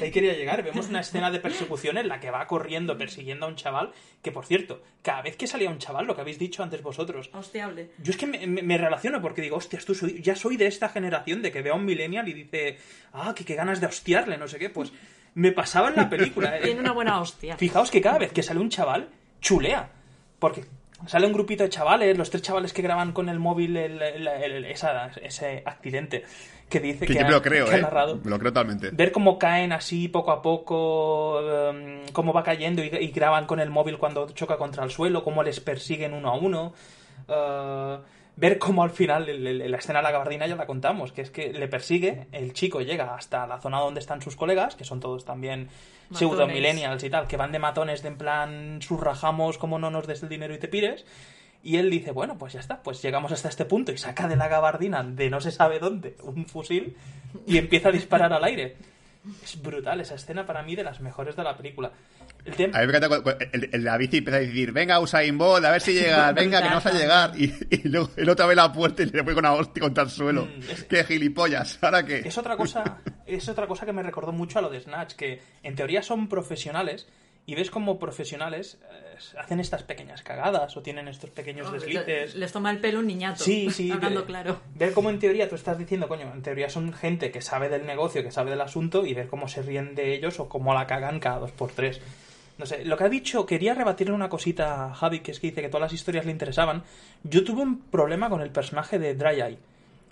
[0.00, 0.62] Ahí quería llegar.
[0.62, 3.92] Vemos una escena de persecución en la que va corriendo persiguiendo a un chaval.
[4.22, 7.30] Que por cierto, cada vez que salía un chaval, lo que habéis dicho antes vosotros,
[7.32, 7.90] Hostiable.
[7.98, 10.66] yo es que me, me- me relaciono porque digo, hostias, tú soy- ya soy de
[10.66, 12.78] esta generación de que veo a un millennial y dice,
[13.12, 14.70] ah, que qué ganas de hostiarle, no sé qué.
[14.70, 14.92] Pues
[15.34, 16.58] me pasaba en la película.
[16.58, 16.62] eh.
[16.62, 17.56] Tiene una buena hostia.
[17.56, 19.08] Fijaos que cada vez que sale un chaval,
[19.40, 19.90] chulea.
[20.38, 20.64] Porque
[21.06, 24.28] sale un grupito de chavales, los tres chavales que graban con el móvil el- el-
[24.28, 26.24] el- esa- ese accidente
[26.72, 27.82] que dice Que que, yo ha- me lo creo, que ha ¿eh?
[27.82, 28.90] narrado Me lo creo totalmente.
[28.92, 33.60] ver cómo caen así poco a poco, em, cómo va cayendo y, y graban con
[33.60, 36.72] el móvil cuando choca contra el suelo, cómo les persiguen uno a uno.
[37.28, 37.98] eh,
[38.34, 41.20] ver cómo al final, el- el- la escena de la gabardina ya la contamos, que
[41.20, 44.84] es que le persigue, el chico llega hasta la zona donde están sus colegas, que
[44.84, 45.68] son todos también
[46.10, 46.18] Matones.
[46.18, 50.06] pseudo millennials y tal, que van de matones de en plan surrajamos como no nos
[50.06, 51.04] des el dinero y te pires.
[51.64, 54.34] Y él dice, bueno, pues ya está, pues llegamos hasta este punto y saca de
[54.36, 56.96] la gabardina de no se sabe dónde un fusil
[57.46, 58.76] y empieza a disparar al aire.
[59.44, 61.92] Es brutal esa escena para mí de las mejores de la película.
[62.44, 62.76] El tema...
[62.76, 65.38] A mí me encanta cu- cu- el, el- la bici empieza a decir, venga Usain
[65.38, 67.32] Bolt, a ver si llega, venga, que no vas a llegar.
[67.40, 70.02] Y, y luego el otro ve la puerta y le pone con una hostia contra
[70.02, 70.46] el suelo.
[70.46, 72.22] Mm, es- Qué gilipollas, ¿ahora qué?
[72.24, 75.40] Es otra cosa, es otra cosa que me recordó mucho a lo de Snatch, que
[75.62, 77.06] en teoría son profesionales
[77.44, 82.34] y ves como profesionales eh, hacen estas pequeñas cagadas o tienen estos pequeños deslices.
[82.36, 83.42] Les toma el pelo un niñato.
[83.42, 83.90] Sí, sí.
[83.90, 84.60] Hablando ver- claro.
[84.74, 87.84] Ver cómo en teoría tú estás diciendo, coño, en teoría son gente que sabe del
[87.86, 90.86] negocio, que sabe del asunto, y ver cómo se ríen de ellos o cómo la
[90.86, 92.00] cagan cada dos por tres.
[92.58, 95.48] No sé, lo que ha dicho, quería rebatirle una cosita a Javi, que es que
[95.48, 96.84] dice que todas las historias le interesaban.
[97.24, 99.58] Yo tuve un problema con el personaje de Dry Eye.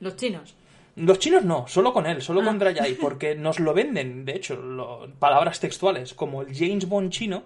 [0.01, 0.55] Los chinos.
[0.97, 2.45] Los chinos no, solo con él, solo Ah.
[2.45, 7.11] con Eye, porque nos lo venden, de hecho, lo- palabras textuales, como el James Bond
[7.11, 7.43] chino,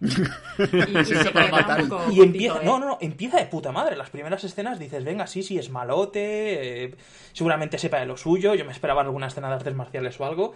[0.00, 2.64] Y, y se poco empieza, ¿eh?
[2.64, 3.96] no, no, no, empieza de puta madre.
[3.96, 6.94] Las primeras escenas dices, venga, sí, sí, es malote, eh,
[7.32, 8.54] seguramente sepa de lo suyo.
[8.54, 10.54] Yo me esperaba alguna escena de artes marciales o algo.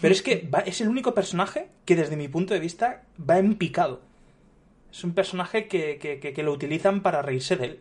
[0.00, 3.38] Pero es que va- es el único personaje que, desde mi punto de vista, va
[3.38, 4.00] en picado.
[4.90, 7.80] Es un personaje que, que, que- que lo utilizan para reírse de él.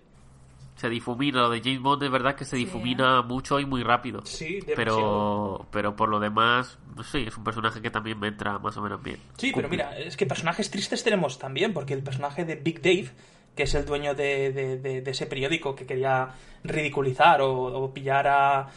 [0.76, 4.22] Se difumina, lo de James Bond es verdad que se difumina mucho y muy rápido.
[4.26, 4.76] Sí, demasiado.
[4.76, 6.80] pero, pero por lo demás,
[7.12, 9.18] sí, es un personaje que también me entra más o menos bien.
[9.38, 13.10] Sí, pero mira, es que personajes tristes tenemos también, porque el personaje de Big Dave
[13.56, 16.30] que es el dueño de, de- de- de ese periódico que quería
[16.64, 18.68] ridiculizar o, o pillar a-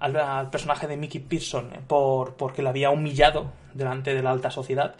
[0.00, 4.32] al, al personaje de Mickey Pearson eh, por porque lo había humillado delante de la
[4.32, 4.96] alta sociedad,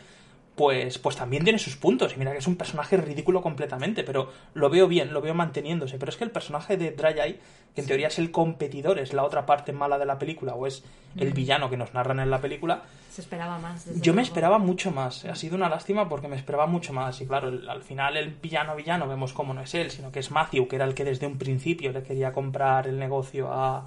[0.57, 2.15] pues, pues también tiene sus puntos.
[2.15, 5.99] Y mira que es un personaje ridículo completamente, pero lo veo bien, lo veo manteniéndose.
[5.99, 7.41] Pero es que el personaje de Dry Eye,
[7.75, 10.67] que en teoría es el competidor, es la otra parte mala de la película, o
[10.67, 10.85] es
[11.17, 13.87] el villano que nos narran en la película, Se esperaba más.
[14.01, 15.25] yo me esperaba mucho más.
[15.25, 17.21] Ha sido una lástima porque me esperaba mucho más.
[17.21, 20.21] Y claro, el- al final el villano villano vemos cómo no es él, sino que
[20.21, 23.85] es Matthew, que era el que desde un principio le quería comprar el negocio a,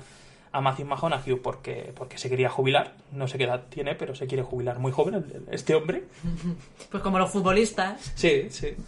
[0.52, 2.94] a Matthew McConaughey porque, porque se quería jubilar.
[3.12, 6.06] No sé qué edad tiene, pero se quiere jubilar muy joven este hombre.
[6.92, 8.12] Pues como los futbolistas.
[8.16, 8.76] Sí, sí.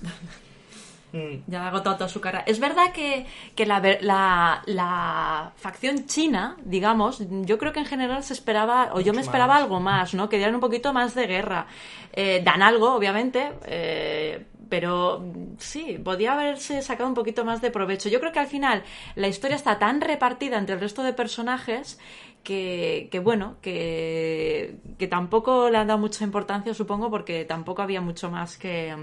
[1.11, 2.43] Mm, Ya ha agotado toda su cara.
[2.45, 8.23] Es verdad que, que la, la, la facción china, digamos, yo creo que en general
[8.23, 9.63] se esperaba, o yo me esperaba más.
[9.63, 10.29] algo más, ¿no?
[10.29, 11.65] Que dieran un poquito más de guerra.
[12.13, 17.71] Eh, dan algo, obviamente, eh, pero mm, sí, podía haberse sacado un poquito más de
[17.71, 18.09] provecho.
[18.09, 18.83] Yo creo que al final
[19.15, 21.99] la historia está tan repartida entre el resto de personajes
[22.43, 28.01] que, que bueno, que, que tampoco le han dado mucha importancia, supongo, porque tampoco había
[28.01, 28.95] mucho más que,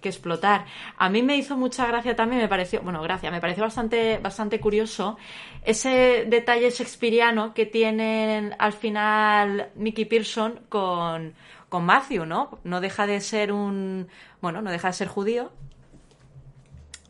[0.00, 0.64] que explotar.
[0.96, 4.60] A mí me hizo mucha gracia también, me pareció, bueno, gracia, me pareció bastante, bastante
[4.60, 5.16] curioso
[5.64, 11.34] ese detalle shakespeariano que tienen al final Mickey Pearson con,
[11.68, 12.58] con Matthew, ¿no?
[12.64, 14.08] No deja de ser un,
[14.44, 15.50] bueno, no deja de ser judío,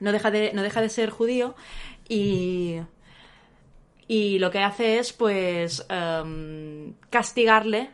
[0.00, 1.54] no deja de, no deja de ser judío
[2.08, 2.80] y,
[4.08, 7.90] y lo que hace es pues em, castigarle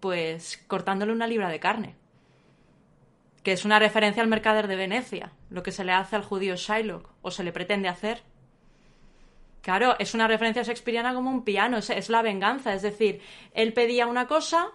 [0.00, 1.96] pues cortándole una libra de carne
[3.42, 6.56] que es una referencia al mercader de Venecia lo que se le hace al judío
[6.56, 8.22] Shylock o se le pretende hacer
[9.64, 12.74] Claro, es una referencia shakespeariana como un piano, es, es la venganza.
[12.74, 13.22] Es decir,
[13.54, 14.68] él pedía una cosa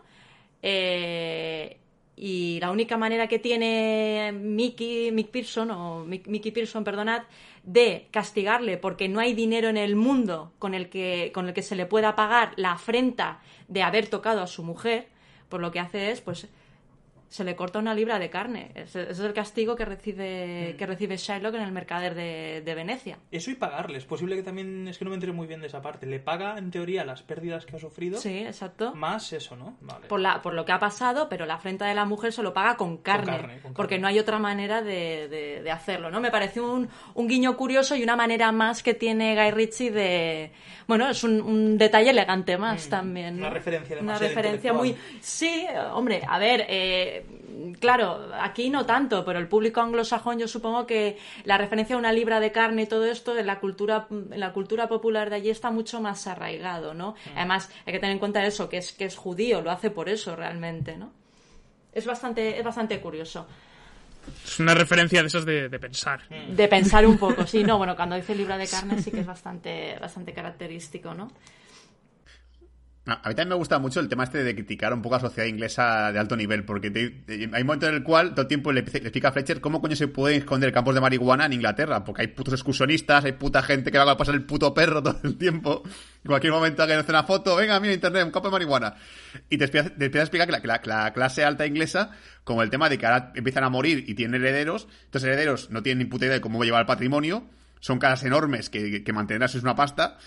[0.64, 1.80] eh,
[2.22, 7.24] y la única manera que tiene Mickey, Mick Pearson, o Mick- Mickey Pearson, perdonad,
[7.64, 11.62] de castigarle porque no hay dinero en el mundo con el que, con el que
[11.62, 13.40] se le pueda pagar la afrenta
[13.70, 15.08] de haber tocado a su mujer,
[15.48, 16.48] pues lo que hace es, pues,
[17.30, 18.72] se le corta una libra de carne.
[18.76, 22.76] Ese ese es el castigo que recibe, que recibe Shylock en el mercader de, de
[22.76, 23.20] Venecia.
[23.32, 24.00] Eso y pagarle.
[24.00, 26.08] Es posible que también, es que no me enteré muy bien de esa parte.
[26.08, 28.18] Le paga, en teoría, las pérdidas que ha sufrido.
[28.20, 28.96] Sí, exacto.
[28.96, 29.78] Más eso, ¿no?
[29.82, 30.08] Vale.
[30.08, 32.54] por, la, por lo que ha pasado, pero la afrenta de la mujer se lo
[32.54, 36.20] paga con carne, carne, con porque no hay otra manera de, de- de hacerlo, ¿no?
[36.20, 40.52] Me pareció un, un guiño curioso y una manera más que tiene Guy Ritchie de...
[40.88, 43.36] Bueno, es un, un detalle elegante más también.
[43.36, 43.42] ¿no?
[43.44, 44.96] Mm, una referencia Una demasiado referencia muy...
[45.22, 47.19] Sí, hombre, a ver, eh,
[47.80, 52.12] claro, aquí no tanto, pero el público anglosajón yo supongo que la referencia a una
[52.12, 55.50] libra de carne y todo esto en la cultura, en la cultura popular de allí
[55.50, 57.12] está mucho más arraigado, ¿no?
[57.12, 57.38] Mm.
[57.38, 60.10] Además, hay que tener en cuenta eso, que es, que es judío, lo hace por
[60.10, 61.12] eso realmente, ¿no?
[61.94, 63.48] Es bastante, es bastante curioso.
[64.46, 66.22] Es una referencia de esas de, de pensar.
[66.30, 69.26] De pensar un poco, sí, no, bueno, cuando dice libra de carne sí que es
[69.26, 71.32] bastante, bastante característico, ¿no?
[73.16, 75.28] A mí también me gusta mucho el tema este de criticar un poco a la
[75.30, 78.42] sociedad inglesa de alto nivel, porque te- te- hay un momento en el cual todo
[78.44, 81.46] el tiempo le, le explica a Fletcher cómo coño se pueden esconder campos de marihuana
[81.46, 84.74] en Inglaterra, porque hay putos excursionistas, hay puta gente que va a pasar el puto
[84.74, 85.84] perro todo el tiempo.
[85.86, 88.96] En cualquier momento que hace una foto, venga, mira internet, un campo de marihuana.
[89.50, 92.12] Y te empieza, te empieza a explicar que la, la- la clase alta inglesa,
[92.44, 95.82] como el tema de que ahora empiezan a morir y tienen herederos, estos herederos no
[95.84, 97.46] tienen ni puta idea de cómo llevar el patrimonio,
[97.80, 100.18] son casas enormes que, que es una pasta.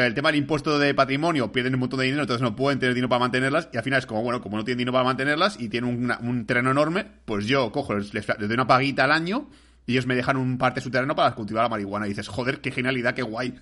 [0.00, 2.78] Que el tema del impuesto de patrimonio pierden un montón de dinero, entonces no pueden
[2.78, 3.68] tener dinero para mantenerlas.
[3.72, 6.18] Y al final es como, bueno, como no tienen dinero para mantenerlas y tienen una-
[6.20, 9.48] un terreno enorme, pues yo cojo, les, les doy una paguita al año
[9.86, 12.06] y ellos me dejan un parte de su terreno para cultivar la marihuana.
[12.06, 13.58] Y dices, joder, qué genialidad, qué guay.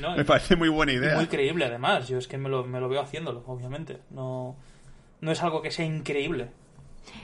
[0.00, 1.14] No, me parece muy buena idea.
[1.16, 2.06] muy creíble, además.
[2.08, 4.00] Yo es que me lo, me lo veo haciéndolo, obviamente.
[4.10, 4.56] No,
[5.22, 6.50] no es algo que sea increíble.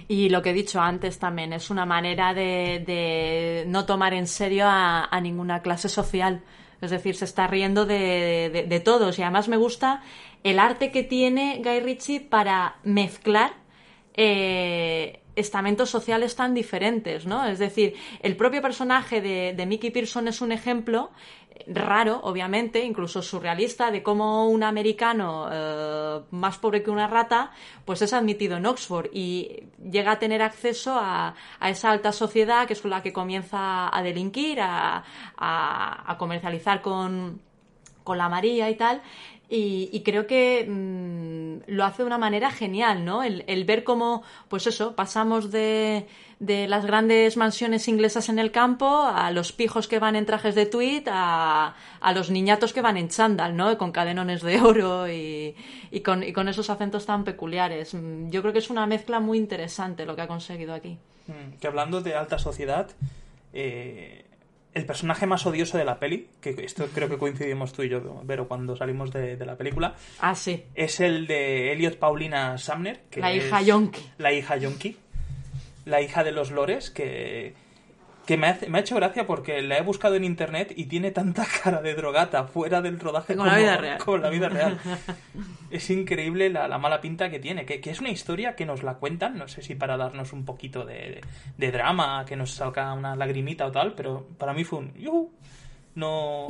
[0.09, 4.27] Y lo que he dicho antes también, es una manera de, de no tomar en
[4.27, 6.43] serio a, a ninguna clase social.
[6.81, 9.19] Es decir, se está riendo de, de- todos.
[9.19, 10.03] Y además me gusta
[10.45, 13.53] el arte que tiene Guy Ritchie para mezclar
[14.15, 17.47] eh, estamentos sociales tan diferentes, ¿no?
[17.47, 21.11] Es decir, el propio personaje de, de Mickey Pearson es un ejemplo
[21.67, 27.53] raro, obviamente, incluso surrealista, de cómo un americano eh, más pobre que una rata,
[27.85, 32.75] pues es admitido en Oxford y llega a tener acceso a, esa alta sociedad que
[32.75, 35.05] es con la que comienza a delinquir, a,
[36.19, 37.41] comercializar con,
[38.05, 39.03] con la María y tal.
[39.49, 43.23] Y, y creo que mm, lo hace de una manera genial, ¿no?
[43.23, 46.07] El, el ver cómo, pues eso, pasamos de,
[46.39, 50.55] de las grandes mansiones inglesas en el campo a los pijos que van en trajes
[50.55, 53.79] de tweed a, a los niñatos que van en chándal, ¿no?
[53.79, 55.55] Con cadenones de oro y,
[55.91, 57.95] y con, y con esos acentos tan peculiares.
[57.95, 60.99] Mm, Yo creo que es una mezcla muy interesante lo que ha conseguido aquí.
[61.27, 62.91] Mm, Que hablando de alta sociedad,
[63.55, 64.25] eh,
[64.75, 68.21] el personaje más odioso de la peli, que esto creo que coincidimos tú y yo,
[68.25, 70.65] Vero, cuando salimos de, de la película, Ah, sí.
[70.75, 73.01] es el de Elliot Paulina Sumner.
[73.11, 74.01] Que La hija es yonki.
[74.19, 74.97] La hija yonki.
[75.87, 77.55] La hija de los lores, que,
[78.27, 81.13] que me, hace- me ha hecho gracia porque la he buscado en internet y tiene
[81.13, 83.99] tanta cara de drogata fuera del rodaje Como la vida real.
[83.99, 84.79] como la vida real.
[85.71, 88.83] es increíble la, la mala pinta que tiene, que, que es una historia que nos
[88.83, 91.21] la cuentan, no sé si para darnos un poquito de,
[91.57, 94.93] de- drama, que nos salga una lagrimita o tal, pero para mí fue un...
[94.95, 95.31] "Yujú".
[95.95, 96.49] No...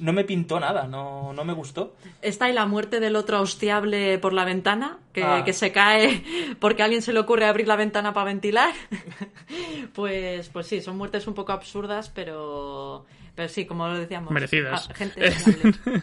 [0.00, 1.96] No me pintó nada, no, no me gustó.
[2.22, 5.42] Está y la muerte del otro hostiable por la ventana, que, Ah.
[5.44, 6.24] que se cae
[6.60, 8.72] porque a alguien se le ocurre abrir la ventana para ventilar.
[9.94, 14.30] pues, pues sí, son muertes un poco absurdas, pero, pero sí, como lo decíamos.
[14.30, 14.88] Merecidas.
[14.94, 15.32] gente.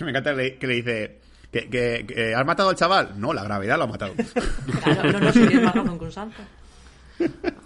[0.00, 1.20] Me encanta que le, dice...
[1.50, 3.18] Que, que- que, ¿Has matado al chaval?
[3.18, 4.12] No, la gravedad lo ha matado.
[4.84, 5.20] Claro, no,
[5.84, 6.36] no que un santo.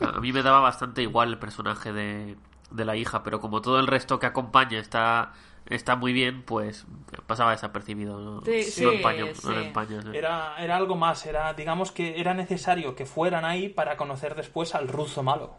[0.01, 2.37] A mí me daba bastante igual el personaje de,
[2.71, 5.33] de la hija, pero como todo el resto que acompaña está
[5.67, 6.87] está muy bien, pues
[7.27, 8.19] pasaba desapercibido.
[8.19, 9.49] No, Sí, no sí, empaño, no sí.
[9.49, 10.09] lo empaño, sí.
[10.15, 14.75] Era, era algo más, era, digamos que era necesario que fueran ahí para conocer después
[14.75, 15.55] al ruso malo.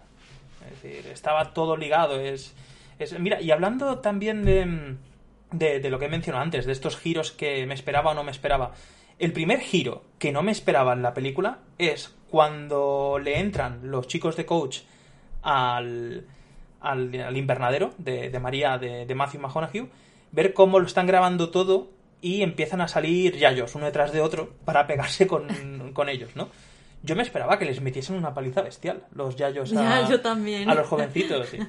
[0.66, 2.20] Es decir, estaba todo ligado.
[2.20, 2.54] Es,
[3.00, 4.98] es- mira, y hablando también de,
[5.52, 8.24] de, de lo que he mencionado antes, de estos giros que me esperaba o no
[8.24, 8.74] me esperaba.
[9.18, 14.08] El primer giro que no me esperaba en la película es cuando le entran los
[14.08, 14.80] chicos de coach
[15.42, 16.26] al,
[16.82, 19.90] al, al invernadero de, de María, de, de Matthew McConaughey,
[20.32, 21.90] ver cómo lo están grabando todo
[22.22, 26.50] y empiezan a salir yayos uno detrás de otro para pegarse con, con ellos, ¿no?
[27.04, 30.70] Yo me esperaba que les metiesen una paliza bestial, los yayos a, Ya, yo también.
[30.70, 31.48] a los jovencitos.
[31.50, 31.58] sí.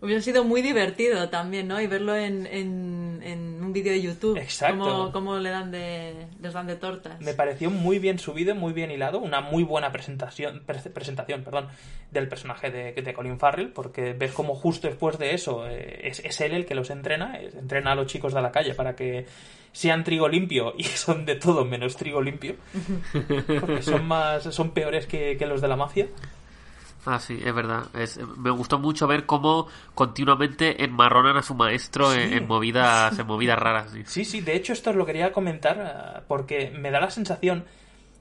[0.00, 1.80] Hubiera sido muy divertido también, ¿no?
[1.80, 4.36] Y verlo en, en, en un vídeo de YouTube.
[4.38, 4.78] Exacto.
[4.84, 7.20] Cómo, cómo le dan de, les dan de tortas.
[7.20, 11.68] Me pareció muy bien subido, muy bien hilado, una muy buena presentación, pre- presentación perdón,
[12.10, 16.20] del personaje de, de Colin Farrell, porque ves como justo después de eso eh, es,
[16.20, 18.94] es él el que los entrena, es- entrena a los chicos de la calle para
[18.96, 19.26] que
[19.72, 22.56] sean trigo limpio y son de todo menos trigo limpio,
[23.60, 26.06] porque son más son peores que, que los de la mafia.
[27.06, 27.84] Ah, sí, es verdad.
[27.94, 33.26] Es, me gustó mucho ver cómo continuamente enmarronan a su maestro en, en movidas, en
[33.26, 33.92] movidas raras.
[33.92, 34.02] sí.
[34.04, 37.64] Sí, sí, de hecho esto os lo quería comentar eh, porque me da la sensación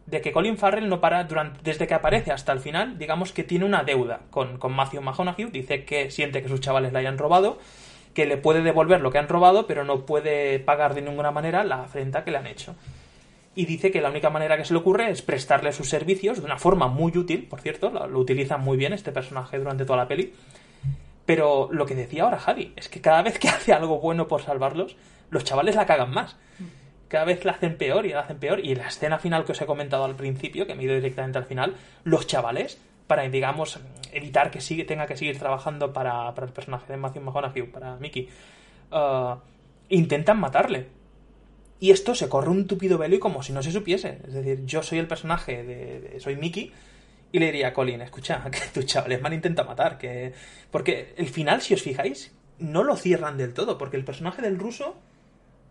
[0.06, 3.44] de que Colin Farrell no para durante, desde que aparece hasta el final, digamos que
[3.44, 7.18] tiene una deuda con, con Matthew McConaughey, dice que siente que sus chavales le hayan
[7.18, 7.58] robado,
[8.14, 11.64] que le puede devolver lo que han robado, pero no puede pagar de ninguna manera
[11.64, 12.76] la afrenta que le han hecho.
[13.56, 16.46] Y dice que la única manera que se le ocurre es prestarle sus servicios de
[16.46, 19.98] una forma muy útil, por cierto, lo, lo utiliza muy bien este personaje durante toda
[19.98, 20.34] la peli.
[21.26, 24.42] Pero lo que decía ahora Javi, es que cada vez que hace algo bueno por
[24.42, 24.96] salvarlos,
[25.30, 26.36] los chavales la cagan más.
[27.08, 28.60] Cada vez la hacen peor y la hacen peor.
[28.60, 31.38] Y la escena final que os he comentado al principio, que me he ido directamente
[31.38, 33.80] al final, los chavales, para, digamos,
[34.12, 38.30] evitar que tenga que seguir trabajando para, para el personaje de Matthew McConaughey, para Mickey,
[38.92, 39.38] ah,
[39.90, 40.88] intentan matarle.
[41.80, 44.20] Y esto se corre un tupido velo y como si no se supiese.
[44.26, 46.72] Es decir, yo soy el personaje de, soy Mickey
[47.32, 50.34] y le diría a Colin, escucha, que tus chavales me han intentado matar, que
[50.72, 54.58] porque el final, si os fijáis, no lo cierran del todo, porque el personaje del
[54.58, 54.96] ruso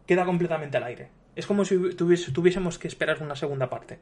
[0.06, 1.08] queda completamente al aire.
[1.36, 3.98] Es como si tuviésemos que esperar una segunda parte.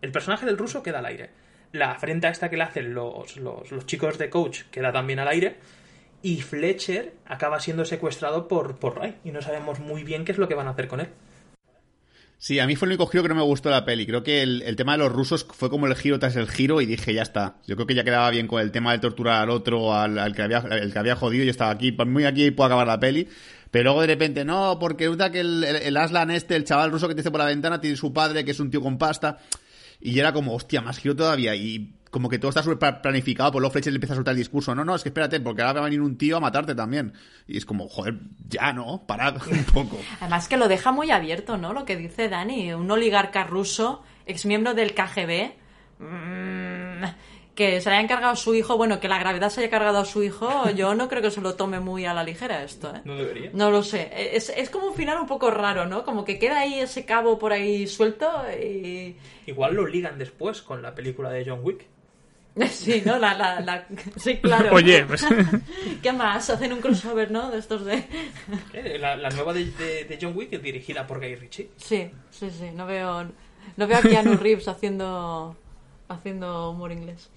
[0.00, 1.30] El personaje del ruso queda al aire.
[1.72, 5.28] La afrenta esta que le hacen los, los, los chicos de coach queda también al
[5.28, 5.56] aire.
[6.22, 9.16] Y Fletcher acaba siendo secuestrado por, por Ray.
[9.24, 11.08] Y no sabemos muy bien qué es lo que van a hacer con él.
[12.38, 14.06] Sí, a mí fue el único giro que no me gustó la peli.
[14.06, 16.86] Creo que el, tema de los rusos fue como el giro tras el giro y
[16.86, 17.56] dije, ya está.
[17.66, 20.42] Yo creo que ya quedaba bien con el tema de torturar al otro, al, que,
[20.42, 21.92] había, el que había jodido y estaba aquí.
[21.92, 23.28] Por muy aquí puedo acabar la peli.
[23.70, 27.14] Pero luego de repente, no, porque resulta que el Aslan este, el chaval ruso que
[27.14, 29.38] te dice por la ventana, tiene su padre, que es un tío con pasta.
[30.00, 31.54] Y era como, hostia, más giro todavía.
[31.54, 34.38] Y como que todo está súper planificado, pues luego Fletcher le empieza a soltar el
[34.38, 34.72] discurso.
[34.72, 37.12] No, no, es que espérate, porque ahora va a venir un tío a matarte también.
[37.48, 38.14] Y es como, joder,
[38.46, 39.98] ya no, parad un poco.
[40.20, 41.72] Además que lo deja muy abierto, ¿no?
[41.72, 45.54] Lo que dice Dani, un oligarca ruso, exmiembro del KGB,
[45.98, 47.04] mm,
[47.56, 49.98] que se le haya encargado a su hijo, bueno, que la gravedad se haya cargado
[49.98, 52.94] a su hijo, yo no creo que se lo tome muy a la ligera esto,
[52.94, 53.00] ¿eh?
[53.04, 53.50] No debería.
[53.54, 54.36] No lo sé.
[54.36, 56.04] Es, es como un final un poco raro, ¿no?
[56.04, 59.16] Como que queda ahí ese cabo por ahí suelto y...
[59.46, 61.92] Igual lo ligan después con la película de John Wick.
[62.70, 63.18] Sí, ¿no?
[63.18, 63.86] La, la, la...
[64.16, 64.74] Sí, claro.
[64.74, 65.26] Oye, pues,
[66.02, 66.48] ¿Qué más?
[66.50, 67.50] Hacen un crossover, ¿no?
[67.50, 68.04] De estos de...
[68.72, 71.70] Eh, La, la nueva de, de- de John Wick es dirigida por Guy Ritchie.
[71.76, 72.70] Sí, sí, sí.
[72.74, 73.24] No veo,
[73.76, 75.56] no veo a Keanu Reeves haciendo,
[76.08, 77.28] haciendo humor inglés.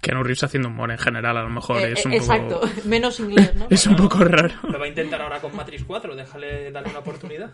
[0.00, 2.72] Keanu Reeves haciendo humor en general, a lo mejor Eh, es eh, un exacto, poco...
[2.86, 3.66] menos inglés, ¿no?
[3.70, 4.54] Es un poco raro.
[4.68, 7.50] Lo va a intentar ahora con Matrix 4, déjale darle una oportunidad.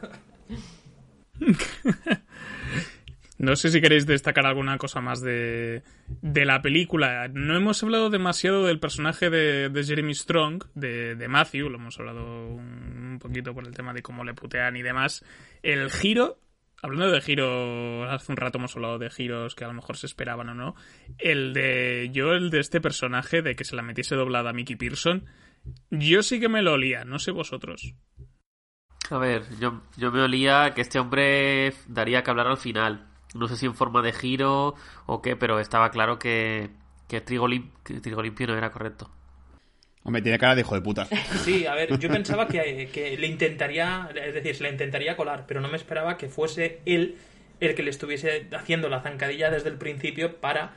[3.40, 5.82] No sé si queréis destacar alguna cosa más de,
[6.20, 7.26] de la película.
[7.28, 11.98] No hemos hablado demasiado del personaje de, de Jeremy Strong, de, de Matthew, lo hemos
[11.98, 15.24] hablado un, poquito por el tema de cómo le putean y demás.
[15.62, 16.38] El giro,
[16.82, 20.04] hablando de giro, hace un rato hemos hablado de giros que a lo mejor se
[20.04, 20.74] esperaban o no.
[21.16, 24.76] El de, yo el de este personaje, de que se la metiese doblada a Mickey
[24.76, 25.24] Pearson,
[25.88, 27.94] yo sí que me lo olía, no sé vosotros.
[29.08, 33.09] A ver, yo, yo me olía que este hombre daría que hablar al final.
[33.34, 34.74] No sé si en forma de giro
[35.06, 36.70] o qué, pero estaba claro que,
[37.08, 39.10] que, trigo, lim- que trigo limpio no era correcto.
[40.04, 41.08] Hombre, tiene cara de hijo de puta.
[41.34, 45.44] Sí, a ver, yo pensaba que, que le intentaría, es decir, se le intentaría colar,
[45.46, 47.18] pero no me esperaba que fuese él
[47.60, 50.74] el que le estuviese haciendo la zancadilla desde el principio para,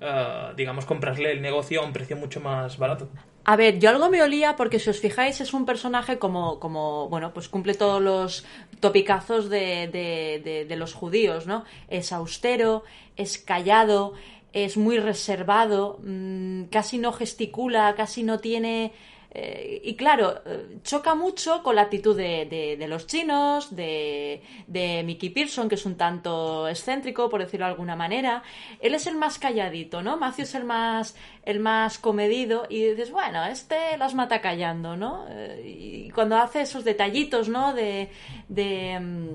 [0.00, 3.08] eh, digamos, comprarle el negocio a un precio mucho más barato.
[3.46, 7.08] A ver, yo algo me olía porque si os fijáis es un personaje como, como
[7.10, 8.44] bueno, pues cumple todos los
[8.80, 11.64] topicazos de, de, de- de los judíos, ¿no?
[11.88, 12.84] Es austero,
[13.16, 14.14] es callado,
[14.54, 18.92] es muy reservado, mm, casi no gesticula, casi no tiene...
[19.36, 25.30] eh, y claro, eh, choca mucho con la actitud de, los chinos, de, de Mickey
[25.30, 28.44] Pearson, que es un tanto excéntrico, por decirlo de alguna manera.
[28.80, 30.16] Él es el más calladito, ¿no?
[30.16, 35.26] Matthew es el más, el más comedido y dices, bueno, este las mata callando, ¿no?
[35.28, 37.74] Eh, y cuando hace esos detallitos, ¿no?
[37.74, 38.10] De,
[38.48, 39.28] de mm,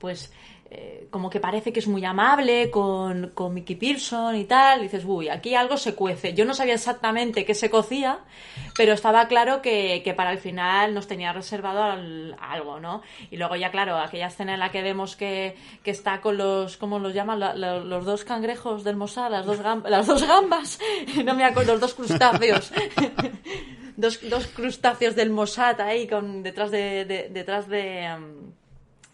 [0.00, 0.32] pues
[0.74, 5.04] eh, como que parece que es muy amable con, con Mickey Pearson y tal, dices,
[5.06, 6.32] uy, aquí algo se cuece.
[6.32, 8.20] Yo no sabía exactamente qué se cocía,
[8.74, 13.02] pero estaba claro que, que para el final nos tenía reservado al- algo, ¿no?
[13.30, 16.78] Y luego ya, claro, aquella escena en la que vemos que, que está con los,
[16.78, 17.38] ¿cómo los llaman?
[17.40, 20.78] La- la- los dos cangrejos del Mossad, las dos, las dos gambas,
[21.24, 22.72] no me acuerdo, los dos crustáceos.
[23.96, 28.52] dos, dos crustáceos del Mossad ahí con detrás de, de- detrás de em,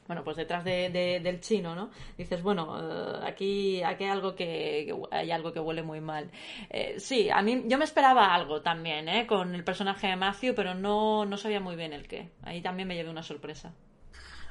[0.08, 1.90] bueno, pues detrás de, de- del chino, ¿no?
[2.18, 6.30] Dices, bueno, eh, aquí, aquí hay algo que, hay algo que huele muy mal.
[6.70, 9.26] Eh, sí, a mí yo me esperaba algo también, ¿eh?
[9.26, 12.30] Con el personaje de Matthew, pero no, no sabía muy bien el qué.
[12.42, 13.72] Ahí también me llevé una sorpresa.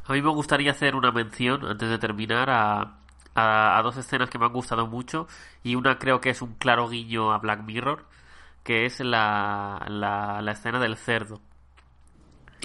[0.05, 2.97] A mí me gustaría hacer una mención, antes de terminar, a,
[3.35, 5.27] a, dos escenas que me han gustado mucho.
[5.63, 8.05] Y una creo que es un claro guiño a Black Mirror,
[8.63, 9.85] que es la,
[10.41, 11.41] la escena del cerdo.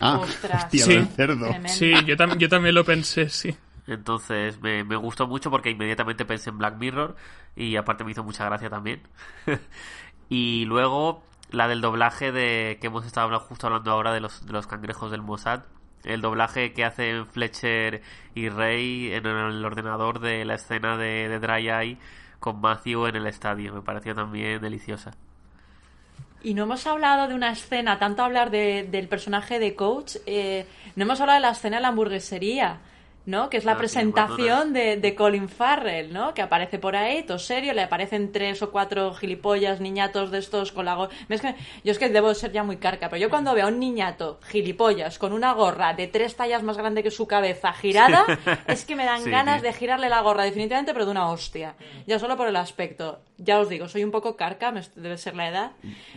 [0.02, 0.64] Ah, Ostras.
[0.64, 1.04] hostia, Sí.
[1.16, 1.46] cerdo.
[1.48, 1.68] Tremendo.
[1.68, 3.56] Sí, yo, tam- yo también lo pensé, sí.
[3.86, 7.16] Entonces me, me gustó mucho porque inmediatamente pensé en Black Mirror
[7.56, 9.02] y aparte me hizo mucha gracia también.
[10.28, 14.46] y luego la del doblaje de que hemos estado hablando, justo hablando ahora de los,
[14.46, 15.62] de los cangrejos del Mossad.
[16.04, 18.02] El doblaje que hacen Fletcher
[18.34, 21.98] y Rey en el ordenador de la escena de, de Dry Eye
[22.40, 23.72] con Matthew en el estadio.
[23.74, 25.12] Me pareció también deliciosa.
[26.42, 30.66] Y no hemos hablado de una escena, tanto hablar de- del personaje de Coach, eh,
[30.96, 32.78] no hemos hablado de la escena de la hamburguesería,
[33.24, 33.48] ¿no?
[33.50, 36.34] Que es la Ah, presentación de, de Colin Farrell, ¿no?
[36.34, 40.72] Que aparece por ahí, todo serio, le aparecen tres o cuatro gilipollas, niñatos de estos
[40.72, 41.14] con la gorra.
[41.28, 41.54] Es que,
[41.84, 44.40] yo es que debo ser ya muy carca, pero yo cuando veo a un niñato,
[44.48, 48.24] gilipollas, con una gorra de tres tallas más grande que su cabeza, girada,
[48.66, 49.66] es que me dan Sí, ganas sí.
[49.68, 51.74] de girarle la gorra, definitivamente, pero de una hostia.
[52.06, 53.20] Ya solo por el aspecto.
[53.38, 55.70] Ya os digo, soy un poco carca, me- debe ser la edad.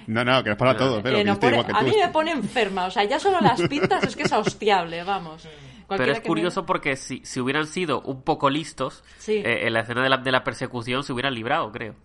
[0.07, 1.77] No, no, que es para todo, pero Eh, que no yo estoy pone- igual que
[1.77, 1.85] a tú.
[1.95, 5.47] mí me pone enferma, o sea, ya solo las pintas es que es hostiable, vamos.
[5.87, 9.33] Pero es curioso porque si, si hubieran sido un poco listos, Sí.
[9.33, 11.95] eh, en la escena de la, de la persecución se hubieran librado, creo.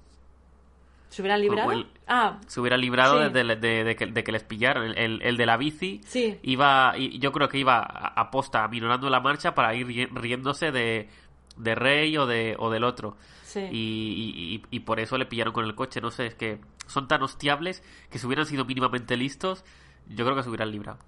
[1.09, 1.72] ¿Se hubieran librado?
[1.72, 3.33] El- Ah, se hubiera librado Sí.
[3.33, 4.85] de, de- de- de que, de que les pillaran.
[4.85, 6.39] El, el- el de la bici Sí.
[6.43, 11.09] iba, yo creo que iba a, posta aminorando la marcha para ir ri- riéndose de,
[11.57, 13.16] de Rey o, de, o del otro.
[13.43, 13.61] sí.
[13.72, 16.01] Y- y- y por eso le pillaron con el coche.
[16.01, 19.64] No sé, es que son tan hostiables que si hubieran sido mínimamente listos,
[20.09, 20.99] yo creo que se hubieran librado.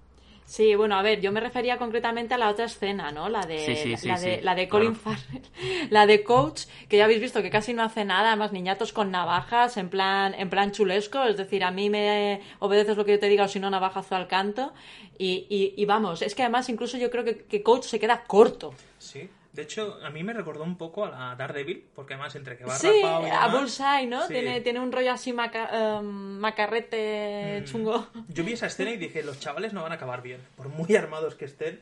[0.53, 3.27] Sí, bueno, a ver, yo me refería concretamente a la otra escena, ¿no?
[3.27, 5.17] La de, Sí, sí, sí, la, de sí, la de Colin claro.
[5.17, 5.41] Farrell,
[5.89, 9.09] la de Coach, que ya habéis visto que casi no hace nada, además niñatos con
[9.09, 13.19] navajas, en plan, en plan chulesco, es decir, a mí me obedeces lo que yo
[13.19, 14.73] te diga o si no navajazo al canto,
[15.17, 18.23] y, y, y vamos, es que además incluso yo creo que, que Coach se queda
[18.25, 18.75] corto.
[18.99, 19.27] Sí.
[19.53, 22.65] De hecho, a mí me recordó un poco a la Daredevil, porque además entre que
[22.65, 24.25] va Sí, rapado y a Bullseye, ¿no?
[24.27, 24.33] Sí.
[24.33, 27.65] Tiene, tiene un rollo así maca- em, macarrete Mm.
[27.65, 28.07] chungo.
[28.29, 30.39] Yo vi esa escena y dije, los chavales no van a acabar bien.
[30.57, 31.79] Por muy armados que estén,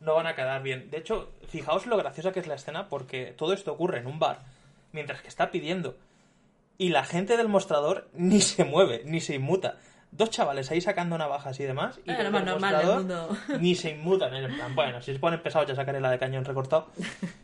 [0.00, 0.90] no van a quedar bien.
[0.90, 4.18] De hecho, fijaos lo graciosa que es la escena porque todo esto ocurre en un
[4.18, 4.40] bar,
[4.90, 5.96] mientras que está pidiendo.
[6.76, 9.78] Y la gente del mostrador ni se mueve, ni se inmuta.
[10.14, 11.98] Dos chavales ahí sacando navajas y demás.
[12.04, 13.58] Y Ah, lo más del normal del mostrador mundo.
[13.60, 14.34] Ni se inmutan.
[14.34, 16.88] En plan, bueno, si se ponen pesados ya sacaré la de cañón recortado.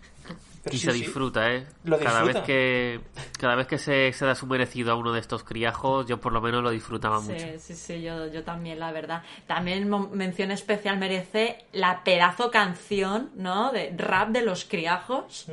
[0.63, 0.99] Pero y sí, se sí.
[1.01, 1.67] disfruta, ¿eh?
[1.85, 2.47] Lo cada vez disfruta.
[2.47, 3.01] que
[3.39, 6.33] cada vez que se, se da su merecido a uno de estos criajos, yo por
[6.33, 7.39] lo menos lo disfrutaba mucho.
[7.39, 9.23] Sí, sí, sí, yo, yo también, la verdad.
[9.47, 13.71] También mención especial merece la pedazo canción, ¿no?
[13.73, 15.47] De rap de los criajos.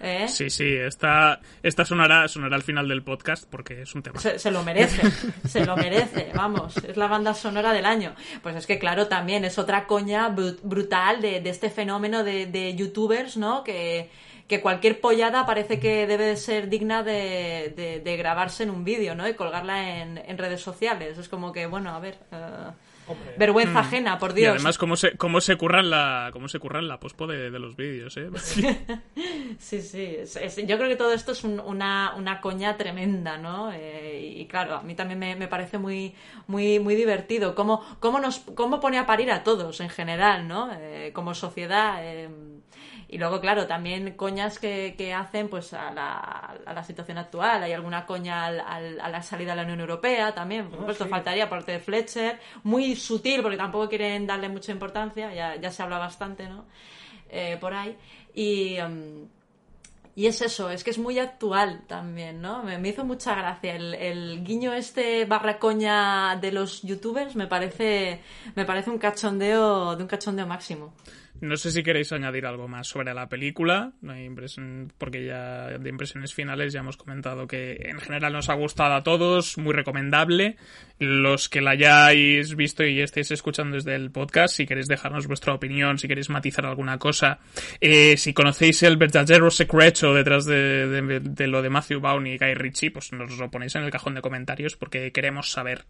[0.00, 0.26] ¿eh?
[0.28, 4.20] Sí, sí, esta, esta sonará, sonará al final del podcast porque es un tema.
[4.20, 5.02] Se, se lo merece,
[5.48, 8.14] se lo merece, vamos, es la banda sonora del año.
[8.42, 12.46] Pues es que, claro, también es otra coña bru- brutal de, de este fenómeno de,
[12.46, 13.64] de youtubers, ¿no?
[13.64, 14.10] Que,
[14.48, 18.84] que cualquier pollada parece que debe de ser digna de, de- de grabarse en un
[18.84, 19.26] vídeo, ¿no?
[19.28, 21.16] Y colgarla en, en redes sociales.
[21.18, 22.18] Es como que, bueno, a ver.
[22.30, 22.36] eh,
[23.38, 24.54] vergüenza ajena, por Y Dios.
[24.54, 27.76] además cómo se, cómo se curran la, cómo se curran la pospo de, de los
[27.76, 28.28] vídeos, eh.
[29.58, 30.16] Sí, sí.
[30.20, 33.70] es- es- yo creo que todo esto es un- una, una coña tremenda, ¿no?
[33.72, 36.14] Eh, y claro, a mí también me, me parece muy,
[36.46, 37.54] muy, muy divertido.
[37.54, 40.70] Cómo, cómo, nos, cómo pone a parir a todos en general, ¿no?
[40.78, 41.98] Eh, como sociedad.
[42.02, 42.28] eh,
[43.08, 47.62] y luego, claro, también coñas que, que hacen pues a la, a la situación actual.
[47.62, 50.68] Hay alguna coña al- al- a la salida de la Unión Europea también.
[50.68, 52.40] Por supuesto, faltaría por parte de Fletcher.
[52.62, 55.32] Muy sutil, porque tampoco quieren darle mucha importancia.
[55.34, 56.64] Ya, ya se habla bastante, ¿no?
[57.30, 57.96] Eh, por ahí.
[58.34, 58.76] Y.
[58.76, 59.26] em,
[60.16, 62.62] y es eso, es que es muy actual también, ¿no?
[62.62, 63.74] Me, me hizo mucha gracia.
[63.74, 68.20] El, el guiño este barra coña de los youtubers me parece,
[68.54, 70.94] me parece un cachondeo, de un cachondeo máximo.
[71.44, 73.92] No sé si queréis añadir algo más sobre la película,
[74.98, 79.02] porque ya de impresiones finales ya hemos comentado que en general nos ha gustado a
[79.02, 80.56] todos, muy recomendable.
[80.98, 85.52] Los que la hayáis visto y estéis escuchando desde el podcast, si queréis dejarnos vuestra
[85.54, 87.40] opinión, si queréis matizar alguna cosa,
[87.80, 92.38] eh, si conocéis el verdadero secreto detrás de, de- de lo de Matthew Vaughn y
[92.38, 95.84] Guy Ritchie, pues nos lo ponéis en el cajón de comentarios porque queremos saber.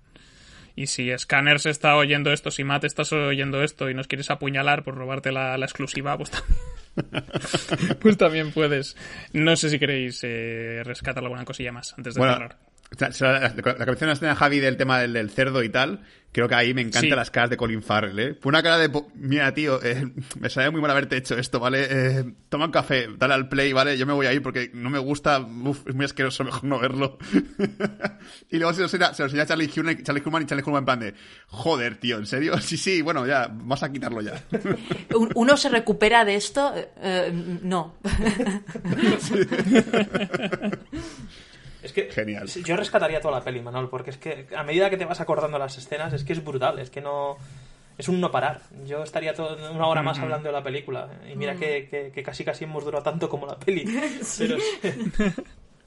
[0.76, 4.82] Y si Scanners está oyendo esto, si Matt estás oyendo esto y nos quieres apuñalar
[4.82, 8.96] por robarte la, la exclusiva, pues también, pues también puedes.
[9.32, 12.56] No sé si queréis eh, rescatar alguna cosilla más antes de Bueno, cerrar.
[12.98, 16.48] La, la, la, la que menciona Javi del tema del, del cerdo y tal, creo
[16.48, 17.16] que ahí me encantan Sí.
[17.16, 18.34] las caras de Colin Farrell, ¿eh?
[18.40, 18.90] Fue una cara de...
[19.14, 20.06] Mira, tío, eh,
[20.40, 21.86] me sale muy mal haberte hecho esto, ¿vale?
[21.90, 23.96] Eh, toma un café, dale al play, ¿vale?
[23.98, 26.78] Yo me voy a ir porque no me gusta, uf, es muy asqueroso, mejor no
[26.78, 27.18] verlo.
[28.50, 30.64] y luego se lo enseña, se lo enseña a Charlie Hunnam, Charlie Hunnam y Charlie
[30.64, 31.14] Hunnam en plan de...
[31.48, 32.58] Joder, tío, ¿en serio?
[32.60, 34.40] Sí, sí, bueno, ya, vas a quitarlo ya.
[35.14, 36.72] Un- ¿Uno se recupera de esto?
[37.02, 37.32] Eh,
[37.62, 37.94] no.
[41.84, 42.48] Es que Genial.
[42.48, 45.58] yo rescataría toda la peli, Manol, porque es que a medida que te vas acordando
[45.58, 47.36] las escenas, es que es brutal, es que no...
[47.96, 48.60] Es un no parar.
[48.86, 51.08] Yo estaría todo- una hora más hablando de la película.
[51.32, 53.84] Y mira que, que- que casi casi hemos durado tanto como la peli.
[54.38, 54.56] Pero,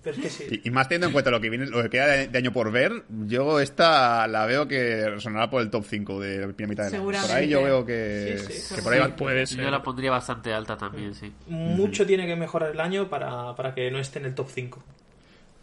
[0.04, 0.62] pero es que sí.
[0.64, 2.54] Y, y más teniendo en cuenta lo que viene, lo que queda de, de año
[2.54, 6.70] por ver, yo esta la veo que resonará por el top 5 de la primera
[6.70, 7.04] mitad del año.
[7.04, 9.60] Por ahí yo veo que, Sí, sí, que por ahí Puede ser.
[9.66, 11.34] Yo la pondría bastante alta también, sí.
[11.48, 14.82] Mucho tiene que mejorar el año para, para que no esté en el top 5.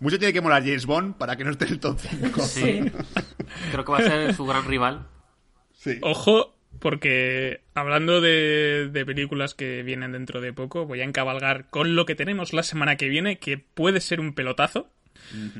[0.05, 2.43] Mucho tiene que molar James Bond para que no esté en el top 5.
[2.47, 2.83] Sí.
[3.71, 5.07] Creo que va a ser su gran rival.
[5.73, 5.99] Sí.
[6.03, 11.97] Ojo, porque hablando de, de películas que vienen dentro de poco, voy a encabalgar con
[11.97, 14.91] lo que tenemos la semana que viene, que puede ser un pelotazo.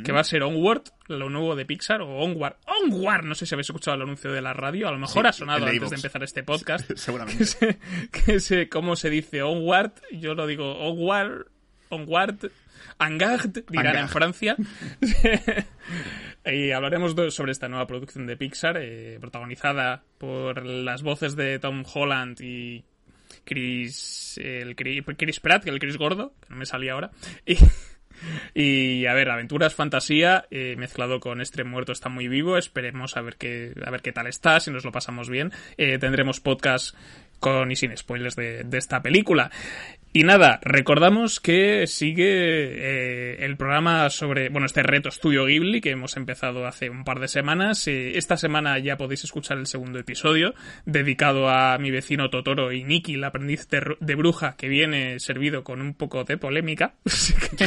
[0.05, 2.57] Que va a ser Onward, lo nuevo de Pixar, o Onward.
[2.67, 5.29] Onward, no sé si habéis escuchado el anuncio de la radio, a lo mejor Sí,
[5.29, 6.91] ha sonado antes de empezar este podcast.
[6.97, 7.39] Seguramente.
[7.39, 7.79] que sé,
[8.13, 11.47] que sé cómo se dice Onward, yo lo digo Onward,
[11.89, 12.51] Onward,
[12.99, 14.09] Angard, dirán en.
[14.09, 14.57] Francia.
[16.45, 21.85] y hablaremos sobre esta nueva producción de Pixar, eh, protagonizada por las voces de Tom
[21.93, 22.85] Holland y
[23.45, 27.11] Chris, el Chris, Chris Pratt, el Chris Gordo, que no me salía ahora.
[28.55, 32.57] Y, y, a ver, aventuras, fantasía, eh, mezclado con Extreme Muerto está muy vivo.
[32.57, 35.53] Esperemos a ver qué, a ver qué tal está, si nos lo pasamos bien.
[35.77, 36.97] Eh, tendremos podcast
[37.41, 39.51] con y sin spoilers de, de esta película.
[40.17, 45.91] Y nada, recordamos que sigue eh, el programa sobre, bueno, este reto Estudio Ghibli que
[45.91, 47.89] hemos empezado hace un par de semanas.
[47.89, 50.55] Eh, esta semana ya podéis escuchar el segundo episodio
[50.87, 55.65] dedicado a mi vecino Totoro y Nikki, el aprendiz de, de bruja, que viene servido
[55.65, 56.95] con un poco de polémica.
[57.05, 57.67] Así que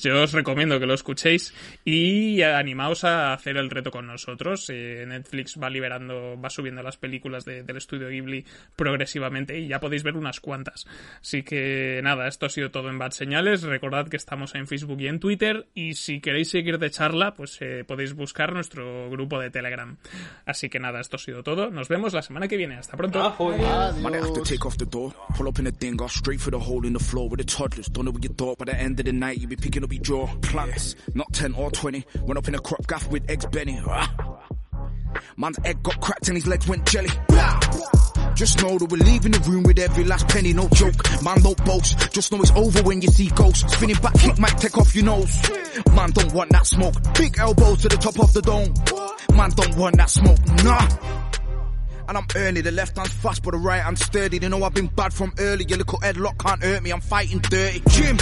[0.00, 4.68] yo os recomiendo que lo escuchéis y animaos a hacer el reto con nosotros.
[4.68, 9.78] Eh, Netflix va liberando, va subiendo las películas de- del estudio Ghibli progresivamente y ya
[9.78, 10.86] podéis ver unas cuantas.
[11.20, 13.62] Así que nada, esto ha sido todo en Bad Señales.
[13.62, 17.58] Recordad que estamos en Facebook y en Twitter y si queréis seguir de charla, pues
[17.60, 19.96] eh, podéis buscar nuestro grupo de Telegram.
[20.46, 21.70] Así que nada, esto ha sido todo.
[21.70, 22.76] Nos vemos la semana que viene.
[22.76, 23.20] Hasta pronto.
[23.20, 23.58] Ahoy.
[24.02, 26.50] Might have to take off the door, pull up in the thing, go straight for
[26.50, 27.88] the hole in the floor with the toddlers.
[27.90, 29.92] Don't know what you thought, by the end of the night, you be picking up
[29.92, 30.26] your jaw.
[30.42, 33.80] Plants, not 10 or 20, run up in a crop gaff with eggs Benny.
[35.36, 37.10] Man's egg got cracked and his legs went jelly.
[37.28, 38.03] Blah.
[38.34, 40.94] Just know that we're leaving the room with every last penny, no joke.
[41.22, 42.12] Man, don't boast.
[42.12, 43.72] Just know it's over when you see ghosts.
[43.72, 45.40] Spinning back kick might take off your nose.
[45.94, 46.94] Man, don't want that smoke.
[47.14, 48.74] Big elbows to the top of the dome.
[49.36, 50.38] Man, don't want that smoke.
[50.64, 50.88] Nah.
[52.08, 54.38] And I'm early, the left hand's fast, but the right hand's sturdy.
[54.38, 55.64] They know I've been bad from early.
[55.66, 57.82] Your little headlock can't hurt me, I'm fighting dirty.
[57.88, 58.18] Jim!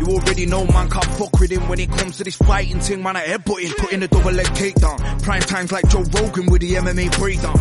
[0.00, 3.02] You already know man can't fuck with him when it comes to this fighting thing,
[3.02, 3.16] man.
[3.16, 5.22] I headbutt him, putting a double leg takedown.
[5.22, 7.58] Prime times like Joe Rogan with the MMA breakdown.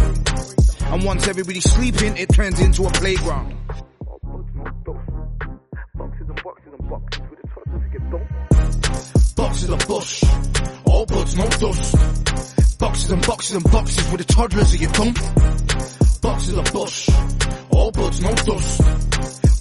[0.94, 3.58] And once everybody's sleeping, it turns into a playground.
[5.96, 8.28] Boxes and boxes and boxes with the toddlers get dumb.
[9.36, 10.24] Boxes of bush,
[10.86, 12.80] all buds, no dust.
[12.80, 15.14] Boxes and boxes and boxes with the toddlers of your thumb.
[16.22, 17.10] Boxes of bush,
[17.70, 19.03] all buds, no dust.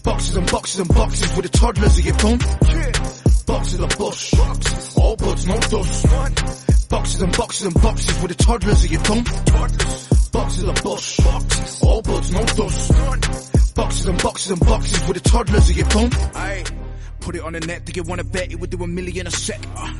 [0.02, 2.38] Boxes and boxes and boxes with the toddlers of your thumb.
[3.46, 4.34] Boxes of bush,
[4.96, 6.88] all buds, no dust.
[6.88, 9.24] Boxes and boxes and boxes with the toddlers of your thumb.
[10.32, 11.20] Boxes of bush,
[11.82, 13.74] all buds, no dust.
[13.74, 16.10] Boxes and boxes and boxes with the toddlers of your thumb.
[16.34, 16.64] Aye.
[17.20, 19.30] Put it on the net, do you wanna bet it would do a million a
[19.30, 19.60] sec?
[19.76, 19.92] Uh,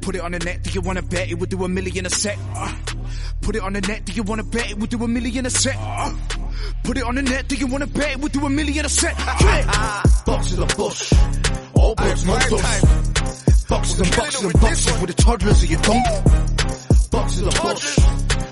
[0.00, 2.10] Put it on the net, do you wanna bet it would do a million a
[2.10, 2.38] sec?
[2.54, 2.74] Uh,
[3.40, 5.50] Put it on the net, do you wanna bet it would do a million a
[5.50, 5.76] sec?
[5.78, 6.14] Uh,
[6.84, 8.88] Put it on the net, do you wanna bet it would do a million a
[8.88, 9.14] sec?
[9.18, 10.02] Yeah.
[10.26, 11.12] Boxes of bush,
[11.74, 13.68] all bush, no dust.
[13.68, 16.02] Boxes and boxes and boxes with the toddlers of your thumb.
[17.10, 17.98] Boxes of bush,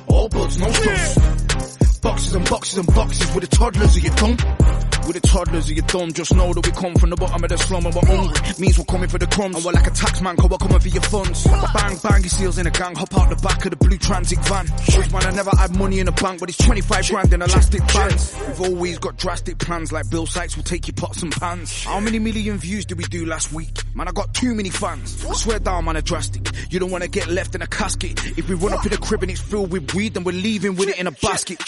[0.08, 2.02] all bush, no dust.
[2.02, 4.85] Boxes and boxes and boxes with the toddlers of your thumb.
[5.06, 7.48] With the toddlers of your thumb, just know that we come from the bottom of
[7.48, 8.40] the slum and we're hungry.
[8.58, 9.54] Means we're coming for the crumbs.
[9.54, 11.44] And we're like a tax man, cause we're coming for your funds.
[11.46, 14.40] Bang, bang, he seals in a gang, hop out the back of the blue transit
[14.46, 14.66] van.
[14.82, 17.86] Shows man, I never had money in the bank, but it's 25 grand in elastic
[17.86, 18.36] bands.
[18.48, 21.84] We've always got drastic plans, like Bill Sykes will take your pots and pans.
[21.84, 23.84] How many million views did we do last week?
[23.94, 25.24] Man, I got too many fans.
[25.24, 26.50] I swear down, man, are drastic.
[26.70, 28.26] You don't wanna get left in a casket.
[28.36, 30.74] If we run up in the crib and it's filled with weed, then we're leaving
[30.74, 31.62] with it in a basket.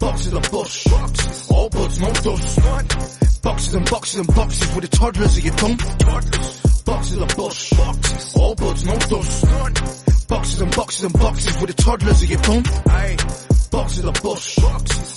[0.00, 0.86] Boxes of bush,
[1.50, 3.42] all buds, no dust.
[3.42, 5.76] Boxes and boxes and boxes with the toddlers of your thumb.
[6.84, 7.72] Boxes of bush,
[8.36, 10.28] all buds, no dust.
[10.28, 12.62] Boxes and boxes and boxes with the toddlers of your thumb.
[13.70, 14.58] Boxes of bush,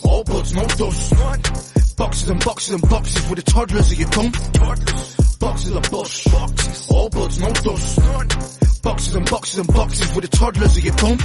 [0.03, 1.95] all buds, no dust.
[1.97, 4.31] Boxes and boxes and boxes with the toddlers of your thumb.
[5.39, 6.27] Boxes of bush,
[6.89, 8.81] all buds, no dust.
[8.81, 11.17] Boxes and boxes and boxes with the toddlers of your thumb.